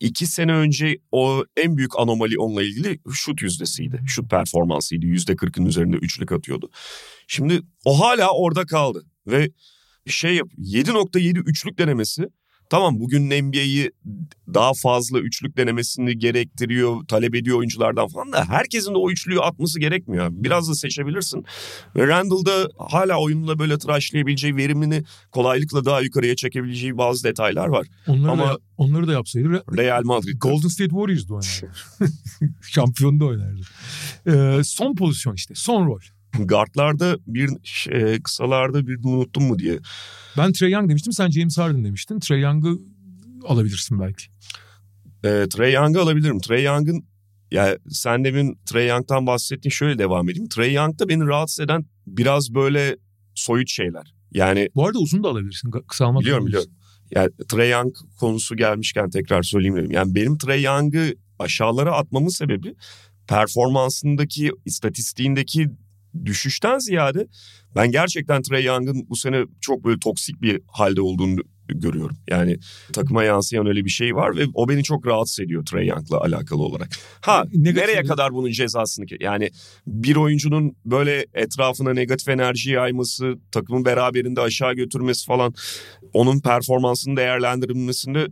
[0.00, 4.02] iki sene önce o en büyük anomali onunla ilgili şut yüzdesiydi.
[4.06, 5.06] Şut performansıydı.
[5.06, 6.70] Yüzde kırkın üzerinde üçlük atıyordu.
[7.26, 9.04] Şimdi o hala orada kaldı.
[9.26, 9.50] Ve
[10.06, 12.28] şey yap 7.7 üçlük denemesi
[12.70, 13.90] Tamam bugün NBA'yi
[14.54, 19.80] daha fazla üçlük denemesini gerektiriyor, talep ediyor oyunculardan falan da herkesin de o üçlüyü atması
[19.80, 20.28] gerekmiyor.
[20.30, 21.44] Biraz da seçebilirsin.
[21.96, 25.02] Ve Randall'da hala oyunla böyle tıraşlayabileceği, verimini
[25.32, 27.86] kolaylıkla daha yukarıya çekebileceği bazı detaylar var.
[28.06, 30.40] Onları, Ama- da, onları da yapsaydı Re- Real Madrid.
[30.40, 31.76] Golden State Warriors'da oynardı.
[32.62, 33.60] Şampiyonda oynardı.
[34.26, 35.54] Ee, son pozisyon işte.
[35.56, 36.00] Son rol.
[36.38, 39.78] Guardlarda bir şey, kısalarda bir unuttum mu diye.
[40.36, 41.12] Ben Trey Young demiştim.
[41.12, 42.20] Sen James Harden demiştin.
[42.20, 42.78] Trey Young'ı
[43.46, 44.24] alabilirsin belki.
[45.24, 46.40] E, Trey Young'ı alabilirim.
[46.40, 47.04] Trey Young'ın
[47.50, 50.48] ya sen demin Trey Young'tan bahsettin şöyle devam edeyim.
[50.48, 52.96] Trey Young'da beni rahatsız eden biraz böyle
[53.34, 54.14] soyut şeyler.
[54.32, 55.70] Yani Bu arada uzun da alabilirsin.
[55.70, 56.70] Ga- Kısa almak biliyorum biliyorum.
[57.14, 59.90] Yani Trey Young konusu gelmişken tekrar söyleyeyim dedim.
[59.90, 62.74] Yani benim Trey Young'ı aşağılara atmamın sebebi
[63.28, 65.68] performansındaki, istatistiğindeki
[66.24, 67.26] düşüşten ziyade
[67.74, 72.16] ben gerçekten Trey Young'ın bu sene çok böyle toksik bir halde olduğunu görüyorum.
[72.28, 72.58] Yani
[72.92, 76.62] takıma yansıyan öyle bir şey var ve o beni çok rahatsız ediyor Trey Young'la alakalı
[76.62, 76.88] olarak.
[77.20, 78.08] Ha Negatif nereye mi?
[78.08, 79.16] kadar bunun cezasını ki?
[79.20, 79.50] Yani
[79.86, 85.54] bir oyuncunun böyle etrafına negatif enerji yayması, takımın beraberinde aşağı götürmesi falan
[86.12, 88.26] onun performansının değerlendirilmesinde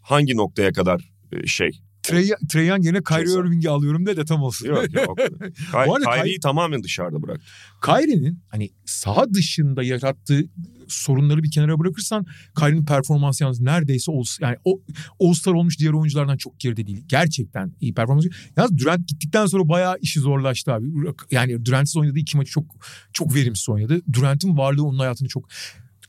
[0.00, 1.70] hangi noktaya kadar e, şey?
[2.08, 3.32] Trey, Trey Young yerine Kyrie.
[3.32, 4.66] Irving'i alıyorum de de tam olsun.
[4.66, 5.18] Yok yok.
[5.72, 7.40] Arada Kyrie'yi tamamen dışarıda bırak.
[7.84, 10.44] Kyrie'nin hani saha dışında yarattığı
[10.88, 12.26] sorunları bir kenara bırakırsan
[12.58, 14.80] Kyrie'nin performansı yalnız neredeyse All, yani o
[15.20, 17.04] All-Star olmuş diğer oyunculardan çok geride değil.
[17.06, 18.26] Gerçekten iyi performans.
[18.56, 20.86] Yalnız Durant gittikten sonra bayağı işi zorlaştı abi.
[21.30, 22.64] Yani Durant'siz oynadığı iki maçı çok
[23.12, 24.00] çok verimsiz oynadı.
[24.12, 25.48] Durant'in varlığı onun hayatını çok...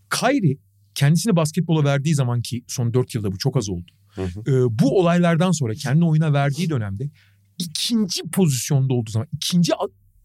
[0.10, 0.58] Kyrie
[0.96, 3.92] kendisini basketbola verdiği zaman ki son 4 yılda bu çok az oldu.
[4.20, 4.40] Hı hı.
[4.48, 7.10] Ee, bu olaylardan sonra kendini oyuna verdiği dönemde
[7.58, 9.74] ikinci pozisyonda olduğu zaman ikinci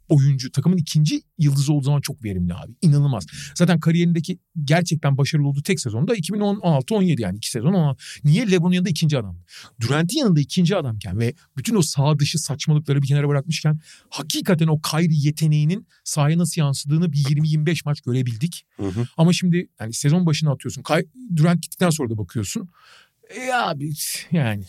[0.08, 2.72] oyuncu takımın ikinci yıldızı olduğu zaman çok verimli abi.
[2.82, 3.26] İnanılmaz.
[3.54, 8.90] Zaten kariyerindeki gerçekten başarılı olduğu tek sezonda 2016-17 yani iki sezon ama niye LeBron'un yanında
[8.90, 9.38] ikinci adam?
[9.80, 13.80] Durant'in yanında ikinci adamken ve bütün o sağ dışı saçmalıkları bir kenara bırakmışken
[14.10, 18.66] hakikaten o Kyrie yeteneğinin sahaya nasıl yansıdığını bir 20-25 maç görebildik.
[18.76, 19.06] Hı hı.
[19.16, 20.84] Ama şimdi yani sezon başına atıyorsun.
[21.36, 22.68] Durant gittikten sonra da bakıyorsun.
[23.30, 23.90] E abi
[24.32, 24.64] yani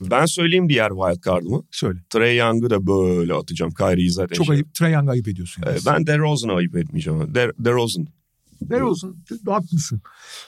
[0.00, 1.62] Ben söyleyeyim diğer wild card'ımı.
[1.70, 1.98] söyle.
[2.10, 3.72] Trey Young'ı da böyle atacağım.
[3.74, 4.74] Kyrie'yi zaten Çok şey- ayıp.
[4.74, 5.62] Trae Young'ı ayıp ediyorsun.
[5.66, 5.78] Ee, Yani.
[5.86, 7.34] Ben DeRozan'ı ayıp etmeyeceğim.
[7.34, 8.06] Der, DeRozan.
[8.82, 10.02] Olsun haklısın.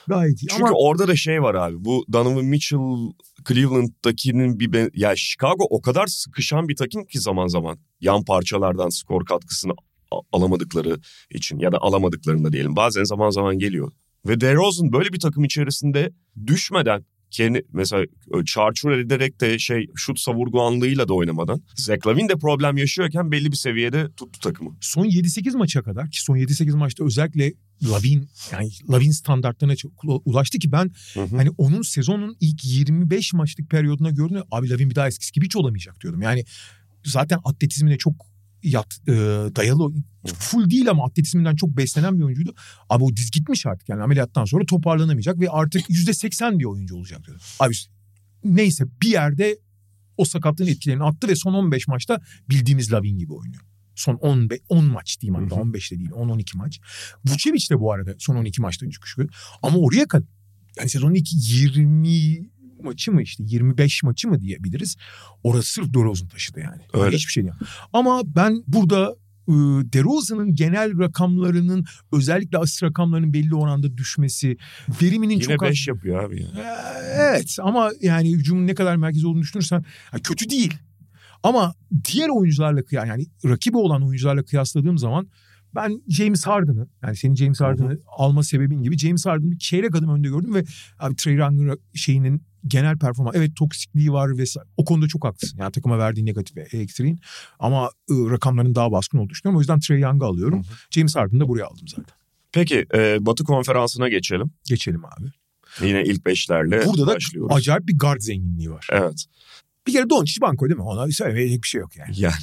[0.07, 0.47] Gayet iyi.
[0.47, 1.85] Çünkü Ama orada da şey var abi.
[1.85, 2.79] Bu Donovan Mitchell
[3.47, 4.73] Cleveland'dakinin bir...
[4.73, 7.77] ben- Ya Chicago o kadar sıkışan bir takım ki zaman zaman.
[8.01, 9.71] Yan parçalardan skor katkısını
[10.31, 10.97] alamadıkları
[11.29, 12.75] için ya da alamadıklarında diyelim.
[12.75, 13.91] Bazen zaman zaman geliyor.
[14.25, 16.11] Ve DeRozan böyle bir takım içerisinde
[16.47, 18.05] düşmeden kendi mesela
[18.45, 23.57] çarçur ederek de şey şut savurganlığıyla da oynamadan Zach Lavin de problem yaşıyorken belli bir
[23.57, 24.77] seviyede tuttu takımı.
[24.81, 29.75] son 7-8 maça kadar ki son 7-8 maçta özellikle Lavin yani Lavin standartlarına
[30.25, 31.35] ulaştı ki ben Hı hı.
[31.35, 35.55] hani onun sezonun ilk 25 maçlık periyoduna gördüğümde abi Lavin bir daha eskisi gibi hiç
[35.55, 36.21] olamayacak diyordum.
[36.21, 36.45] Yani
[37.03, 38.13] zaten atletizmine çok
[38.65, 39.13] yat e,
[39.55, 39.93] dayalı
[40.25, 42.55] full değil ama atletizminden çok beslenen bir oyuncuydu.
[42.89, 47.25] Abi o diz gitmiş artık yani ameliyattan sonra toparlanamayacak ve artık %80 bir oyuncu olacak
[47.25, 47.45] diyordum.
[47.59, 47.73] Abi
[48.43, 49.57] neyse bir yerde
[50.17, 53.61] o sakatlığın etkilerini attı ve son 15 maçta bildiğimiz Lavin gibi oynuyor.
[53.95, 55.63] Son 10, 10 maç diyeyim hatta Hı hı.
[55.63, 56.79] 15 de değil 10-12 maç.
[57.25, 59.29] Vucevic de bu arada son 12 maçta çıkıyor.
[59.61, 60.27] Ama oraya kadar
[60.77, 62.49] yani sezonun ilk 20
[62.83, 64.95] maçı mı işte 25 maçı mı diyebiliriz.
[65.43, 66.81] Orası sırf DeRozan taşıdı yani.
[66.93, 67.15] Öyle.
[67.15, 67.55] Hiçbir şey değil.
[67.93, 69.15] Ama ben burada
[69.47, 69.53] e,
[69.93, 74.57] DeRozan'ın genel rakamlarının özellikle asist rakamlarının belli oranda düşmesi,
[75.01, 76.63] veriminin Yine çok az 5 yapıyor abi ee,
[77.15, 79.85] Evet ama yani hücumun ne kadar merkezi olduğunu düşünürsen
[80.23, 80.73] kötü değil.
[81.43, 81.73] Ama
[82.13, 85.27] diğer oyuncularla kıya yani rakibi olan oyuncularla kıyasladığım zaman
[85.75, 90.09] ben James Harden'ı yani senin James Harden'ı alma sebebin gibi James Harden'ı bir çeyrek adım
[90.09, 90.63] önde gördüm ve
[90.99, 95.57] abi Trey Young'ın şeyinin genel performans evet toksikliği var vesaire o konuda çok haklısın.
[95.59, 97.19] Yani takıma verdiği negatif ve ekstriğin
[97.59, 99.57] ama ıı, rakamların daha baskın olduğunu düşünüyorum.
[99.57, 100.61] O yüzden Trey Young'ı alıyorum.
[100.91, 102.15] James Harden'ı da buraya aldım zaten.
[102.51, 104.51] Peki e, Batı konferansına geçelim.
[104.65, 105.31] Geçelim abi.
[105.81, 107.55] Yine ilk beşlerle Burada da başlıyoruz.
[107.55, 108.87] acayip bir guard zenginliği var.
[108.91, 109.25] Evet.
[109.87, 110.83] Bir kere Doncic banko değil mi?
[110.83, 112.13] Ona söylemeyecek bir şey yok yani.
[112.17, 112.33] Yani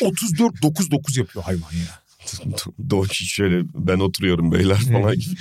[0.00, 2.02] 34-9-9 yapıyor hayvan ya.
[2.90, 5.34] Doncic şöyle ben oturuyorum beyler falan gibi.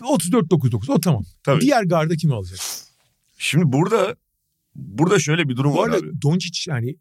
[0.00, 1.24] 34-9-9 o tamam.
[1.42, 1.60] Tabii.
[1.60, 2.58] Diğer garda kimi alacak?
[3.44, 4.16] Şimdi burada
[4.74, 6.22] burada şöyle bir durum Bu var abi.
[6.22, 6.96] Doncic yani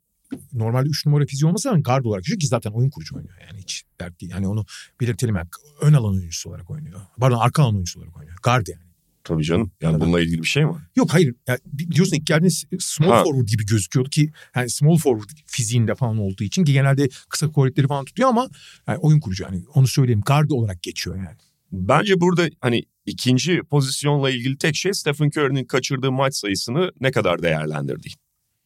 [0.54, 3.36] normalde 3 numara fiziği olmasa da guard olarak ki zaten oyun kurucu oynuyor.
[3.48, 4.32] Yani hiç dert değil.
[4.32, 4.66] Yani onu
[5.02, 5.36] belirtelim.
[5.36, 5.48] Yani
[5.82, 7.02] ön alan oyuncusu olarak oynuyor.
[7.20, 8.38] Pardon arka alan oyuncusu olarak oynuyor.
[8.44, 8.82] Guard yani.
[9.24, 9.72] Tabii canım.
[9.82, 10.74] Yani bununla ilgili bir şey mi?
[10.96, 11.36] Yok hayır.
[11.48, 13.24] Ya, biliyorsun ilk geldiğinde small Ha.
[13.24, 17.88] forward gibi gözüküyordu ki yani small forward fiziğinde falan olduğu için ki genelde kısa kuvvetleri
[17.88, 18.50] falan tutuyor ama
[18.88, 20.22] yani oyun kurucu yani onu söyleyeyim.
[20.26, 21.38] Guard olarak geçiyor yani.
[21.74, 27.42] Bence burada hani ikinci pozisyonla ilgili tek şey Stephen Curry'nin kaçırdığı maç sayısını ne kadar
[27.42, 28.14] değerlendirdiği.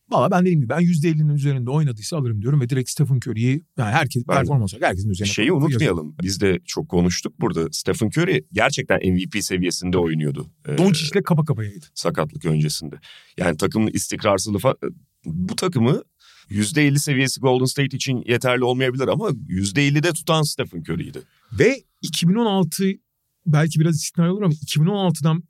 [0.09, 3.91] Valla ben dediğim gibi ben %50'nin üzerinde oynadıysa alırım diyorum ve direkt Stephen Curry'i yani
[3.91, 6.15] herkes Ben performans olarak herkesin üzerine Şeyi unutmayalım.
[6.21, 7.67] Biz de çok konuştuk burada.
[7.71, 10.47] Stephen Curry gerçekten MVP seviyesinde oynuyordu.
[10.67, 11.85] Ee, Doncic'le kapa kapayaydı.
[11.93, 12.95] sakatlık öncesinde.
[13.37, 14.77] Yani takımın istikrarsızlığı falan.
[15.25, 16.03] Bu takımı
[16.51, 21.21] %50 seviyesi Golden State için yeterli olmayabilir ama %50'de tutan Stephen Curry'ydi.
[21.53, 22.83] Ve 2016
[23.45, 25.43] belki biraz istisnai olur ama 2016'dan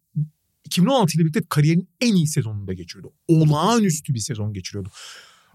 [0.66, 3.14] 2016 ile birlikte kariyerin en iyi sezonunda geçiriyordu.
[3.28, 4.89] Olağanüstü bir sezon geçiriyordu.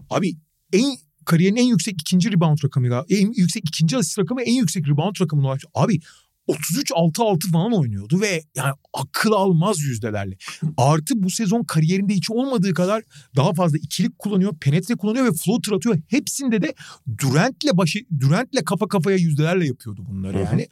[0.09, 0.35] Abi
[0.73, 5.15] en kariyerin en yüksek ikinci rebound rakamıyla, en yüksek ikinci asist rakamı, en yüksek rebound
[5.21, 5.67] rakamına ulaştı.
[5.73, 5.99] Abi
[6.47, 10.37] 33 6-6 falan oynuyordu ve yani akıl almaz yüzdelerle.
[10.77, 13.03] Artı bu sezon kariyerinde hiç olmadığı kadar
[13.35, 15.99] daha fazla ikilik kullanıyor, penetre kullanıyor ve floater atıyor.
[16.07, 16.73] Hepsinde de
[17.17, 20.67] Durant'le başı Durant'le kafa kafaya yüzdelerle yapıyordu bunları yani.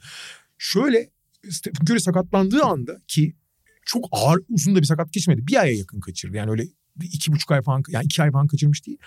[0.57, 1.09] Şöyle
[1.49, 3.36] Stephen Curry sakatlandığı anda ki
[3.86, 5.47] çok ağır uzun da bir sakat geçmedi.
[5.47, 6.38] Bir aya yakın kaçırdı.
[6.38, 6.67] Yani öyle
[7.01, 8.97] iki buçuk ay falan yani iki ay falan kaçırmış değil.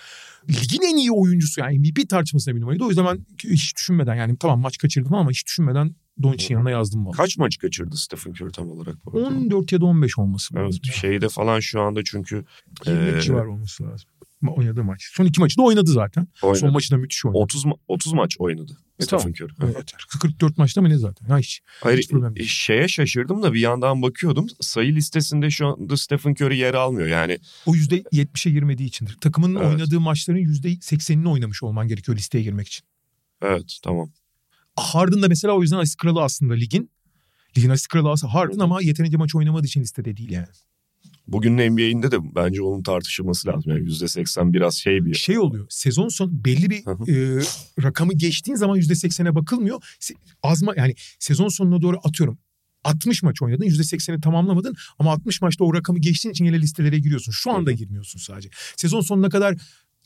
[0.48, 2.84] Ligin en iyi oyuncusu yani MVP tartışmasında bir numaraydı.
[2.84, 7.06] O yüzden ben hiç düşünmeden yani tamam maç kaçırdım ama hiç düşünmeden Doncic'in yanına yazdım
[7.06, 7.12] valla.
[7.16, 9.04] Kaç maç kaçırdı Stephen Curry tam olarak?
[9.04, 9.28] bu arada?
[9.28, 10.80] 14 ya da 15 olması lazım.
[10.86, 12.44] Evet, şeyde falan şu anda çünkü
[12.86, 14.10] 20 Ee, civar olması lazım.
[14.48, 15.10] Oynadığı maç.
[15.12, 16.26] Son iki maçı da oynadı zaten.
[16.42, 16.58] oynadı.
[16.58, 17.38] Son maçı da müthiş oynadı.
[17.38, 19.30] 30 ma- 30 maç oynadı E, Stephen.
[19.32, 19.52] Curry.
[19.64, 19.92] Evet.
[20.20, 21.26] 44 maçta mı ne zaten?
[21.26, 21.60] Ha hiç.
[21.80, 22.48] Hayır Hiç problem değil.
[22.48, 24.46] şeye şaşırdım da bir yandan bakıyordum.
[24.60, 27.08] Sayı listesinde şu anda Stephen Curry yer almıyor.
[27.08, 29.16] Yani O %70'e girmediği içindir.
[29.20, 29.66] Takımın Evet.
[29.66, 32.84] oynadığı maçların %80'ini oynamış olman gerekiyor listeye girmek için.
[33.42, 34.10] evet tamam.
[34.76, 36.90] Harden da mesela o yüzden asist kralı aslında ligin.
[37.56, 40.46] Ligin asist kralı aslında Harden ama yeterince maç oynamadığı için listede değil yani.
[41.26, 43.72] Bugünün NBA'inde de bence onun tartışılması lazım.
[43.72, 45.14] Yani %80 biraz şey bir...
[45.14, 47.42] Şey oluyor sezon sonu belli bir e,
[47.82, 49.98] rakamı geçtiğin zaman %80'e bakılmıyor.
[50.42, 52.38] Azma yani sezon sonuna doğru atıyorum.
[52.84, 57.32] 60 maç oynadın %80'i tamamlamadın ama 60 maçta o rakamı geçtiğin için yine listelere giriyorsun.
[57.32, 58.48] Şu anda girmiyorsun sadece.
[58.76, 59.56] Sezon sonuna kadar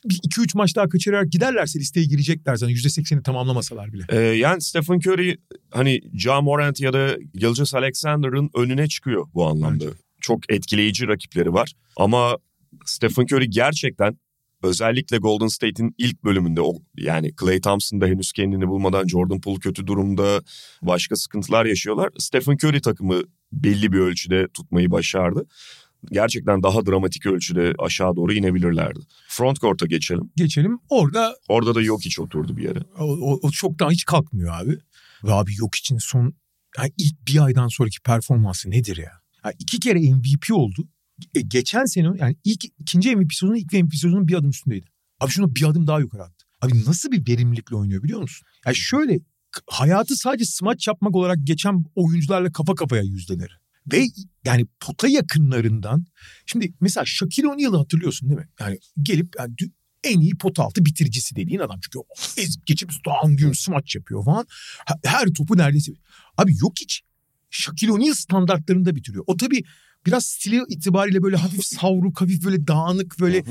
[0.04, 4.04] 2-3 maç daha kaçırarak giderlerse listeye girecekler zaten %80'i tamamlamasalar bile.
[4.08, 5.36] Ee, yani Stephen Curry
[5.70, 9.84] hani Ja Morant ya da Gilgeous Alexander'ın önüne çıkıyor bu anlamda.
[9.84, 9.96] Bence.
[10.20, 11.72] Çok etkileyici rakipleri var.
[11.96, 12.36] Ama
[12.84, 14.18] Stephen Curry gerçekten
[14.62, 19.58] özellikle Golden State'in ilk bölümünde o yani Klay Thompson da henüz kendini bulmadan Jordan Poole
[19.58, 20.42] kötü durumda
[20.82, 22.10] başka sıkıntılar yaşıyorlar.
[22.18, 23.22] Stephen Curry takımı
[23.52, 25.46] belli bir ölçüde tutmayı başardı.
[26.12, 29.00] Gerçekten daha dramatik ölçüde aşağı doğru inebilirlerdi.
[29.28, 30.30] Front court'a geçelim.
[30.36, 32.78] Geçelim orada Orada da yok hiç oturdu bir yere.
[32.98, 34.78] O, o, o çoktan hiç kalkmıyor abi.
[35.24, 36.34] Ve abi yok için son
[36.78, 39.12] yani ilk bir aydan sonraki performansı nedir ya?
[39.44, 40.88] Yani iki kere MVP oldu.
[41.34, 44.86] E, geçen sene yani ilk ikinci MVP sezonu ilk MVP sezonun bir adım üstündeydi.
[45.20, 46.46] Abi şunu bir adım daha yukarı attı.
[46.62, 48.46] Abi nasıl bir verimlilikle oynuyor biliyor musun?
[48.66, 49.20] Yani şöyle
[49.66, 53.52] hayatı sadece smaç yapmak olarak geçen oyuncularla kafa kafaya yüzdeleri.
[53.92, 54.06] Ve
[54.44, 56.06] yani pota yakınlarından
[56.46, 58.48] şimdi mesela Shaquille O'Neal'ı hatırlıyorsun değil mi?
[58.60, 59.54] Yani gelip yani
[60.04, 61.80] en iyi pot altı bitiricisi dediğin adam.
[61.82, 62.04] Çünkü o
[62.36, 64.46] ezip geçip dağın gün smaç yapıyor falan.
[65.04, 65.92] Her topu neredeyse.
[66.36, 67.02] Abi yok hiç.
[67.50, 69.24] Shaquille O'Neal standartlarında bitiriyor.
[69.26, 69.62] O tabii
[70.06, 73.44] biraz stili itibariyle böyle hafif savruk, hafif böyle dağınık, böyle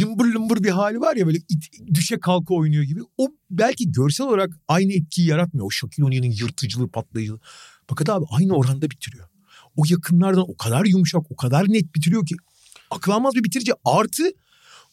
[0.00, 3.00] lımbır lımbır bir hali var ya böyle it- düşe kalka oynuyor gibi.
[3.18, 5.66] O belki görsel olarak aynı etkiyi yaratmıyor.
[5.66, 7.40] O Shaquille O'Neal'in yırtıcılığı, patlayıcılığı.
[7.88, 9.28] Fakat abi aynı oranda bitiriyor.
[9.76, 12.34] O yakınlardan o kadar yumuşak, o kadar net bitiriyor ki
[12.90, 13.72] akıl almaz bir bitirici.
[13.84, 14.22] Artı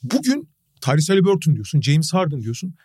[0.03, 0.49] bugün
[0.82, 2.75] Tyrese Halliburton diyorsun, James Harden diyorsun.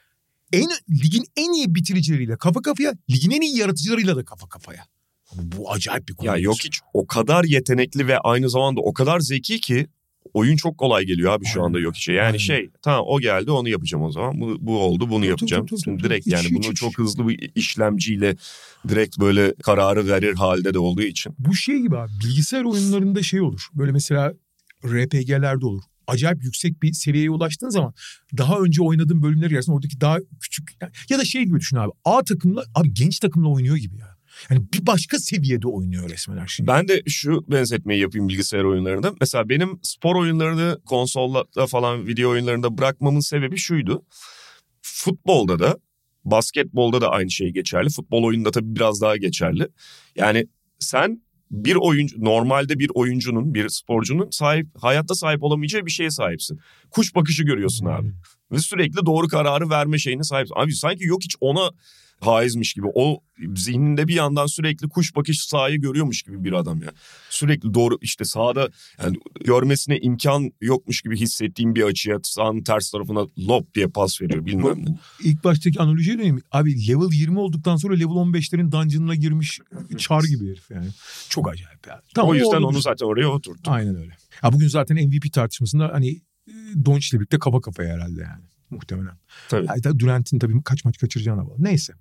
[0.53, 4.87] En, ligin en iyi bitiricileriyle kafa kafaya, ligin en iyi yaratıcılarıyla da kafa kafaya.
[5.35, 6.29] Bu, acayip bir konu.
[6.29, 9.87] Ya yok hiç o kadar yetenekli ve aynı zamanda o kadar zeki ki
[10.35, 12.13] oyun çok kolay geliyor abi şu anda yok işe.
[12.13, 12.39] Yani Aynen.
[12.39, 14.41] şey tamam o geldi onu yapacağım o zaman.
[14.41, 15.67] Bu, bu oldu bunu yapacağım.
[15.67, 16.09] tabii, tabii, tabii.
[16.09, 16.77] direkt yani hiç, bunu hiç.
[16.77, 18.37] çok hızlı bir işlemciyle
[18.89, 21.35] direkt böyle kararı verir halde de olduğu için.
[21.39, 23.69] Bu şey gibi abi bilgisayar oyunlarında şey olur.
[23.75, 24.33] Böyle mesela
[24.85, 25.83] RPG'lerde olur.
[26.07, 27.95] Acayip yüksek bir seviyeye ulaştığın zaman
[28.37, 30.71] daha önce oynadığın bölümler arasında oradaki daha küçük
[31.09, 31.91] ya da şey gibi düşün abi.
[32.05, 34.14] A takımla abi genç takımla oynuyor gibi ya.
[34.51, 36.67] Yani bir başka seviyede oynuyor resmen her şey.
[36.67, 39.13] Ben de şu benzetmeyi yapayım bilgisayar oyunlarında.
[39.21, 44.03] Mesela benim spor oyunlarını konsolda falan video oyunlarında bırakmamın sebebi şuydu.
[44.83, 45.79] Futbolda da
[46.25, 47.91] basketbolda da aynı şey geçerli.
[47.91, 49.69] Futbol oyununda tabii biraz daha geçerli.
[50.17, 50.47] Yani
[50.79, 56.61] sen bir oyuncu normalde bir oyuncunun bir sporcunun sahip hayatta sahip olamayacağı bir şeye sahipsin.
[56.91, 58.13] Kuş bakışı görüyorsun abi.
[58.53, 60.55] Ve sürekli doğru kararı verme şeyine sahipsin.
[60.59, 61.71] Abi sanki yok hiç ona
[62.21, 62.87] haizmiş gibi.
[62.95, 63.21] O
[63.55, 66.93] zihninde bir yandan sürekli kuş bakış sahayı görüyormuş gibi bir adam ya.
[67.31, 68.69] Sürekli doğru işte sahada
[69.03, 74.47] yani görmesine imkan yokmuş gibi hissettiğim bir açıya sahanın ters tarafına lop diye pas veriyor
[74.47, 74.99] bilmem ne.
[75.25, 76.43] İlk baştaki analojiye döneyim.
[76.53, 79.61] Abi level 20 olduktan sonra level 15'lerin dungeon'ına girmiş
[79.99, 80.89] çar gibi herif yani.
[81.29, 82.03] Çok acayip ya.
[82.15, 83.71] Tamam, o yüzden onu zaten oraya oturttu.
[83.71, 84.17] Aynen öyle.
[84.43, 86.11] Ya bugün zaten MVP tartışmasında hani
[86.49, 86.53] e,
[86.85, 88.45] Doncic'le birlikte kafa kafaya herhalde yani.
[88.75, 89.19] Muhtemelen.
[89.49, 89.67] Tabii.
[89.85, 91.57] Yani Durant'in tabii kaç maç kaçıracağına bağlı.
[91.59, 91.93] Neyse.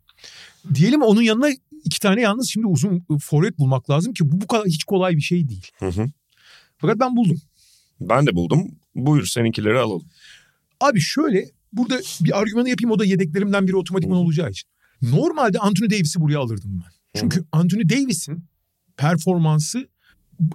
[0.74, 1.50] Diyelim onun yanına
[1.84, 5.16] iki tane yalnız şimdi uzun e, forvet bulmak lazım ki bu bu kadar hiç kolay
[5.16, 5.72] bir şey değil.
[5.80, 6.06] Hı hı.
[6.78, 7.42] Fakat ben buldum.
[8.02, 8.72] Ben de buldum.
[8.96, 10.08] Buyur seninkileri alalım.
[10.82, 14.70] Abi şöyle burada bir argümanı yapayım o da yedeklerimden biri otomatikman olacağı için.
[15.02, 17.20] Normalde Anthony Davis'i buraya alırdım ben.
[17.20, 18.46] Çünkü Anthony Davis'in
[18.98, 19.88] performansı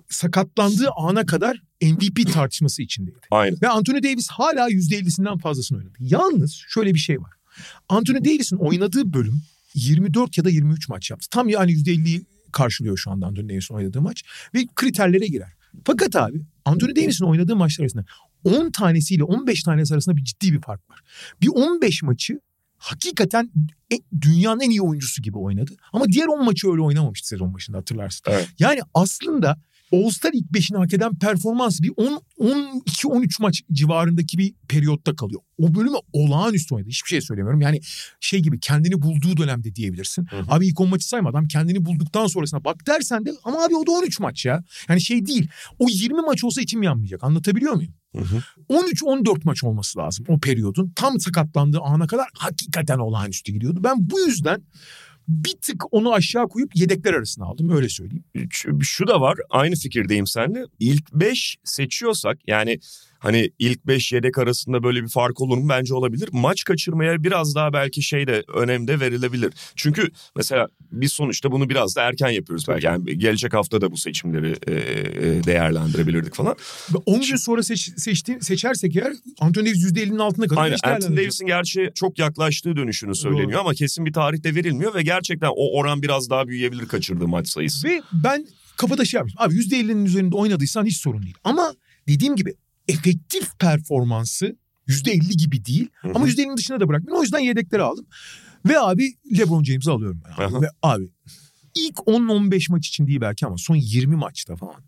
[0.08, 3.18] sakatlandığı ana kadar MVP tartışması içindeydi.
[3.30, 3.58] Aynen.
[3.62, 5.94] Ve Anthony Davis hala %50'sinden fazlasını oynadı.
[6.00, 7.32] Yalnız şöyle bir şey var.
[7.88, 9.42] Anthony Davis'in oynadığı bölüm
[9.74, 11.26] 24 ya da 23 maç yaptı.
[11.30, 12.22] Tam yani %50'yi
[12.52, 14.24] karşılıyor şu anda Anthony Davis'in oynadığı maç.
[14.54, 15.52] Ve kriterlere girer.
[15.84, 18.04] Fakat abi Anthony Davis'in oynadığı maçlar arasında
[18.44, 21.00] 10 tanesiyle 15 tanesi arasında bir ciddi bir fark var.
[21.42, 22.40] Bir 15 maçı
[22.78, 23.50] hakikaten
[23.92, 25.72] e- dünyanın en iyi oyuncusu gibi oynadı.
[25.92, 28.24] Ama diğer 10 maçı öyle oynamamıştı sezon başında hatırlarsın.
[28.28, 28.48] Evet.
[28.58, 29.56] Yani aslında
[29.92, 35.40] All-Star ilk beşini hak eden performans bir 10 12-13 maç civarındaki bir periyotta kalıyor.
[35.58, 36.88] O bölümü olağanüstü oynadı.
[36.90, 37.60] Hiçbir şey söylemiyorum.
[37.60, 37.80] Yani
[38.20, 40.26] şey gibi kendini bulduğu dönemde diyebilirsin.
[40.30, 40.44] Hı hı.
[40.48, 43.86] Abi ilk 10 maçı sayma adam kendini bulduktan sonrasına bak dersen de ama abi o
[43.86, 44.64] da 13 maç ya.
[44.88, 45.48] Yani şey değil.
[45.78, 47.24] O 20 maç olsa içim yanmayacak.
[47.24, 47.94] Anlatabiliyor muyum?
[48.16, 48.42] Hı hı.
[48.68, 50.92] 13-14 maç olması lazım o periyodun.
[50.96, 53.80] Tam sakatlandığı ana kadar hakikaten olağanüstü gidiyordu.
[53.84, 54.62] Ben bu yüzden
[55.28, 58.24] bir tık onu aşağı koyup yedekler arasına aldım öyle söyleyeyim.
[58.82, 60.64] Şu, da var aynı fikirdeyim seninle.
[60.78, 62.78] İlk 5 seçiyorsak yani
[63.18, 65.68] hani ilk 5 yedek arasında böyle bir fark olur mu?
[65.68, 66.28] Bence olabilir.
[66.32, 69.52] Maç kaçırmaya biraz daha belki şey de önemde verilebilir.
[69.76, 72.86] Çünkü mesela biz sonuçta bunu biraz da erken yapıyoruz belki.
[72.86, 76.56] Yani gelecek hafta da bu seçimleri e, e, değerlendirebilirdik falan.
[76.94, 80.60] Ve 10 gün sonra seç, seçti, seçersek eğer Anthony Davis %50'nin altında kalır.
[80.60, 81.16] Aynen Anthony.
[81.16, 86.02] Davis'in gerçi çok yaklaştığı dönüşünü söyleniyor ama kesin bir tarihte verilmiyor ve gerçekten o oran
[86.02, 87.88] biraz daha büyüyebilir kaçırdığı maç sayısı.
[87.88, 88.46] Ve ben
[88.76, 89.42] kafada şey yapmışım.
[89.42, 91.36] Abi %50'nin üzerinde oynadıysan hiç sorun değil.
[91.44, 91.74] Ama
[92.08, 92.54] dediğim gibi
[92.88, 94.56] efektif performansı
[94.88, 95.88] %50 gibi değil.
[96.02, 97.20] Ama %50'nin dışına da bırakmıyorum.
[97.20, 98.06] O yüzden yedekleri aldım.
[98.68, 100.44] Ve abi LeBron James'i alıyorum ben.
[100.44, 100.54] Abi.
[100.54, 100.62] Aha.
[100.62, 101.08] Ve abi
[101.74, 104.84] ilk 10-15 maç için değil belki ama son 20 maçta falan.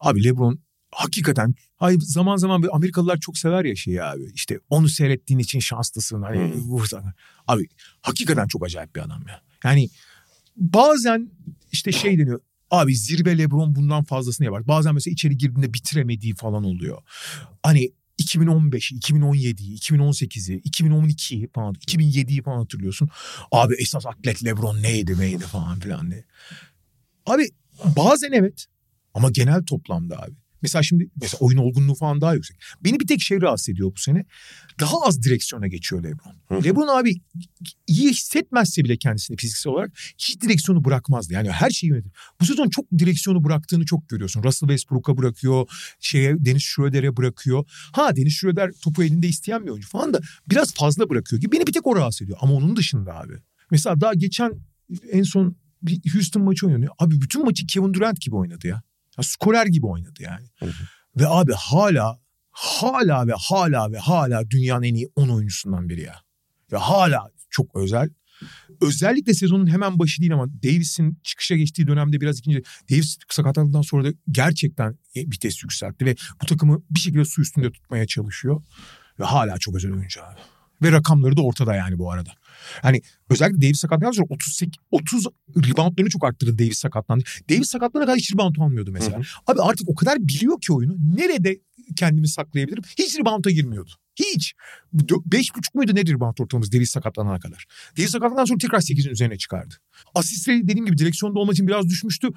[0.00, 0.58] Abi LeBron
[0.90, 4.30] hakikaten hayır zaman zaman Amerikalılar çok sever ya şeyi abi.
[4.34, 6.22] İşte onu seyrettiğin için şanslısın.
[6.22, 7.04] Hani vursan.
[7.46, 7.66] Abi
[8.02, 9.42] hakikaten çok acayip bir adam ya.
[9.64, 9.88] Yani
[10.56, 11.30] bazen
[11.72, 12.40] işte şey deniyor.
[12.74, 14.68] Abi zirve LeBron bundan fazlasını yapar.
[14.68, 17.02] Bazen mesela içeri girdiğinde bitiremediği falan oluyor.
[17.62, 23.08] Hani 2015'i, 2017'yi, 2018'i, 2012'yi falan, 2007'yi falan hatırlıyorsun.
[23.52, 26.24] Abi esas atlet LeBron neydi neydi falan filan diye.
[27.26, 27.48] Abi
[27.96, 28.66] bazen evet
[29.14, 30.43] ama genel toplamda abi.
[30.64, 32.56] Mesela şimdi mesela oyun olgunluğu falan daha yüksek.
[32.84, 34.24] Beni bir tek şey rahatsız ediyor bu sene.
[34.80, 36.34] Daha az direksiyona geçiyor LeBron.
[36.48, 36.64] Hı.
[36.64, 37.14] LeBron abi
[37.86, 41.32] iyi hissetmezse bile kendisini fiziksel olarak hiç direksiyonu bırakmazdı.
[41.32, 42.12] Yani her şeyi yönetir.
[42.40, 44.42] Bu sezon çok direksiyonu bıraktığını çok görüyorsun.
[44.42, 45.68] Russell Westbrook'a bırakıyor.
[46.00, 47.64] Şeye Dennis Schroeder'e bırakıyor.
[47.92, 51.52] Ha Dennis Schroeder topu elinde isteyen bir oyuncu falan da biraz fazla bırakıyor gibi.
[51.52, 52.38] Beni bir tek o rahatsız ediyor.
[52.40, 53.34] Ama onun dışında abi.
[53.70, 54.52] Mesela daha geçen
[55.12, 56.92] en son bir Houston maçı oynuyor.
[56.98, 58.82] Abi bütün maçı Kevin Durant gibi oynadı ya.
[59.18, 60.46] Ya skorer gibi oynadı yani.
[60.58, 60.72] Hı hı.
[61.16, 62.18] Ve abi hala
[62.50, 66.16] hala ve hala ve hala dünyanın en iyi 10 oyuncusundan biri ya.
[66.72, 68.10] Ve hala çok özel.
[68.80, 72.62] Özellikle sezonun hemen başı değil ama Davis'in çıkışa geçtiği dönemde biraz ikinci.
[72.90, 78.06] Davis sakatlandıktan sonra da gerçekten vites yükseltti ve bu takımı bir şekilde su üstünde tutmaya
[78.06, 78.62] çalışıyor.
[79.18, 80.40] Ve hala çok özel oyuncu abi.
[80.82, 82.30] Ve rakamları da ortada yani bu arada.
[82.84, 87.24] Yani özellikle Davis sakatlandıktan sonra 38, 30 reboundlarını çok arttırdı Davis sakatlandı.
[87.50, 89.16] Davis sakatlanana kadar hiç rebound almıyordu mesela.
[89.16, 89.24] Hı hı.
[89.46, 90.96] Abi artık o kadar biliyor ki oyunu.
[91.16, 91.58] Nerede
[91.96, 92.82] kendimi saklayabilirim?
[92.98, 93.90] Hiç rebound'a girmiyordu.
[94.16, 94.54] Hiç.
[94.96, 97.64] Dö- Beş buçuk muydu nedir rebound ortalamamız Davis sakatlanana kadar?
[97.98, 99.74] Davis sakatlandıktan sonra tekrar 8'in üzerine çıkardı.
[100.14, 102.28] Asistleri dediğim gibi direksiyonda olmak için biraz düşmüştü.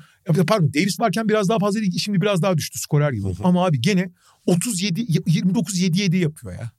[0.47, 1.97] Pardon Davis varken biraz daha fazla değil.
[1.99, 3.23] Şimdi biraz daha düştü skorer gibi.
[3.23, 3.43] Hı hı.
[3.43, 4.09] Ama abi gene
[4.45, 6.71] 37 29 7 7 yapıyor ya.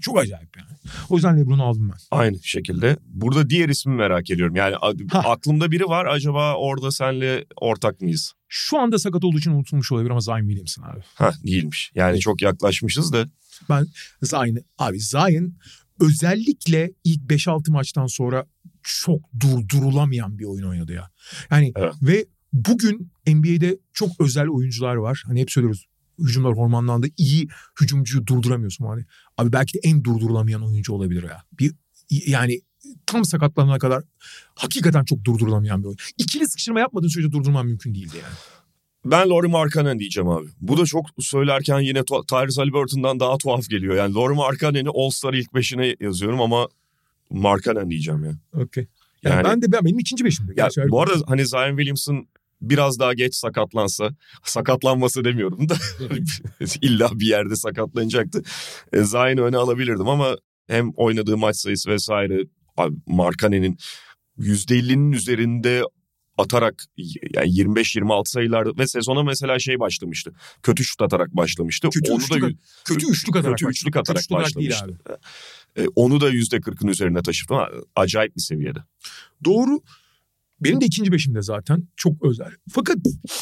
[0.00, 0.68] Çok acayip yani.
[1.08, 1.98] O yüzden LeBron'u aldım ben.
[2.10, 2.96] Aynı şekilde.
[3.06, 4.56] Burada diğer ismi merak ediyorum.
[4.56, 5.26] Yani a- Hah.
[5.26, 6.06] aklımda biri var.
[6.06, 8.32] Acaba orada senle ortak mıyız?
[8.48, 11.00] Şu anda sakat olduğu için unutulmuş olabilir ama Zion Williamson abi.
[11.14, 11.92] Ha değilmiş.
[11.94, 12.20] Yani Evet.
[12.20, 13.28] çok yaklaşmışız da.
[13.68, 13.86] Ben
[14.22, 15.54] Zion'ı abi Zion
[16.00, 18.46] özellikle ilk 5-6 maçtan sonra
[18.82, 21.10] çok durdurulamayan bir oyun oynadı ya.
[21.50, 21.94] Yani Evet.
[22.02, 25.22] ve bugün NBA'de çok özel oyuncular var.
[25.26, 25.86] Hani hep söylüyoruz
[26.18, 27.06] hücumlar hormonlandı.
[27.16, 27.48] iyi
[27.80, 29.04] hücumcuyu durduramıyorsun hani.
[29.38, 31.42] Abi belki de en durdurulamayan oyuncu olabilir ya.
[31.60, 31.72] Bir
[32.10, 32.60] yani
[33.06, 34.04] tam sakatlanana kadar
[34.54, 35.98] hakikaten çok durdurulamayan bir oyun.
[36.18, 38.34] İkili sıkıştırma yapmadığın sürece durdurman mümkün değildi yani.
[39.04, 40.46] Ben Laurie Markkanen diyeceğim abi.
[40.60, 43.94] Bu da çok söylerken yine Tyrese Haliburton'dan daha tuhaf geliyor.
[43.94, 46.68] Yani Laurie Markkanen'i All-Star ilk beşine yazıyorum ama
[47.30, 48.62] Markkanen diyeceğim ya.
[48.62, 48.86] Okey.
[49.22, 50.52] Yani, Yani- ben de ben benim ikinci beşimde.
[50.56, 52.26] Ya, bu arada hani Zion Williamson
[52.60, 54.10] biraz daha geç sakatlansa,
[54.44, 55.74] sakatlanması demiyorum da
[56.82, 58.42] illa bir yerde sakatlanacaktı.
[58.92, 58.98] E,
[59.40, 60.36] öne alabilirdim ama
[60.66, 62.44] hem oynadığı maç sayısı vesaire
[62.76, 63.76] abi Markkanen'in
[64.38, 65.82] %50'nin üzerinde
[66.38, 66.84] atarak
[67.34, 70.32] yani 25-26 sayılarda ve sezona mesela şey başlamıştı.
[70.62, 71.88] Kötü şut atarak başlamıştı.
[71.90, 72.48] Kötü Onu üçlük, da
[72.84, 73.58] kötü üçlük atarak.
[73.58, 74.84] kötü üçlük atarak Kötü başlamıştı.
[74.84, 75.82] abi.
[75.82, 77.54] E, onu da %40'ın üzerine taşıdı
[77.96, 78.78] acayip bir seviyede.
[79.44, 79.80] Doğru.
[80.60, 81.88] Benim de ikinci beşimde zaten.
[81.96, 82.50] Çok özel.
[82.70, 82.96] Fakat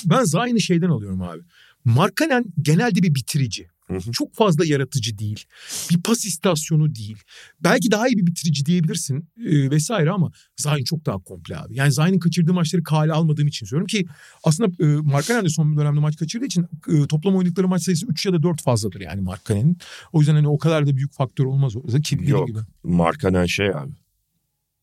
[0.04, 1.40] ben Zion'ı şeyden alıyorum abi.
[1.84, 3.68] Markkanen genelde bir bitirici.
[3.86, 4.12] Hı hı.
[4.12, 5.44] Çok fazla yaratıcı değil.
[5.90, 7.16] Bir pas istasyonu değil.
[7.60, 11.76] Belki daha iyi bir bitirici diyebilirsin e, vesaire ama Zayn çok daha komple abi.
[11.76, 14.06] Yani Zayn'in kaçırdığı maçları kale almadığım için söylüyorum ki
[14.44, 18.26] aslında e, Markkanen de son dönemde maç kaçırdığı için e, toplam oynadıkları maç sayısı 3
[18.26, 19.78] ya da 4 fazladır yani Markkanen'in.
[20.12, 22.48] O yüzden hani o kadar da büyük faktör olmaz orada ki Yok.
[22.48, 22.58] gibi.
[22.82, 23.92] Markanen şey abi.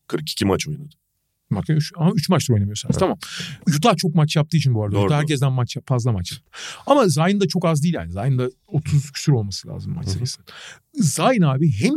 [0.06, 0.94] 42 maç oynadı.
[1.54, 2.98] Markkanen üç- ama 3 maçtır oynamıyor sadece.
[2.98, 3.18] Tamam.
[3.76, 4.96] Utah çok maç yaptığı için bu arada.
[4.96, 6.50] Doğru, Utah herkesten maç fazla maç yaptı.
[6.86, 8.12] Ama Zayn da çok az değil yani.
[8.12, 10.14] Zayn da 30 küsür olması lazım maç Hı hı.
[10.14, 10.40] sayısı.
[10.94, 11.94] Zayn abi hem